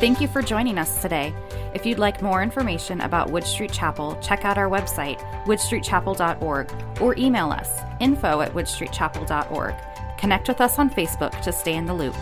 Thank 0.00 0.20
you 0.20 0.28
for 0.28 0.42
joining 0.42 0.78
us 0.78 1.02
today. 1.02 1.34
If 1.74 1.84
you'd 1.84 1.98
like 1.98 2.22
more 2.22 2.42
information 2.42 3.00
about 3.00 3.30
Wood 3.30 3.44
Street 3.44 3.72
Chapel, 3.72 4.16
check 4.22 4.44
out 4.44 4.56
our 4.56 4.68
website, 4.68 5.18
woodstreetchapel.org, 5.44 6.72
or 7.00 7.16
email 7.16 7.50
us, 7.50 7.80
info 8.00 8.40
at 8.42 8.52
woodstreetchapel.org. 8.52 9.74
Connect 10.18 10.48
with 10.48 10.60
us 10.60 10.78
on 10.78 10.90
Facebook 10.90 11.40
to 11.42 11.52
stay 11.52 11.74
in 11.74 11.86
the 11.86 11.94
loop. 11.94 12.14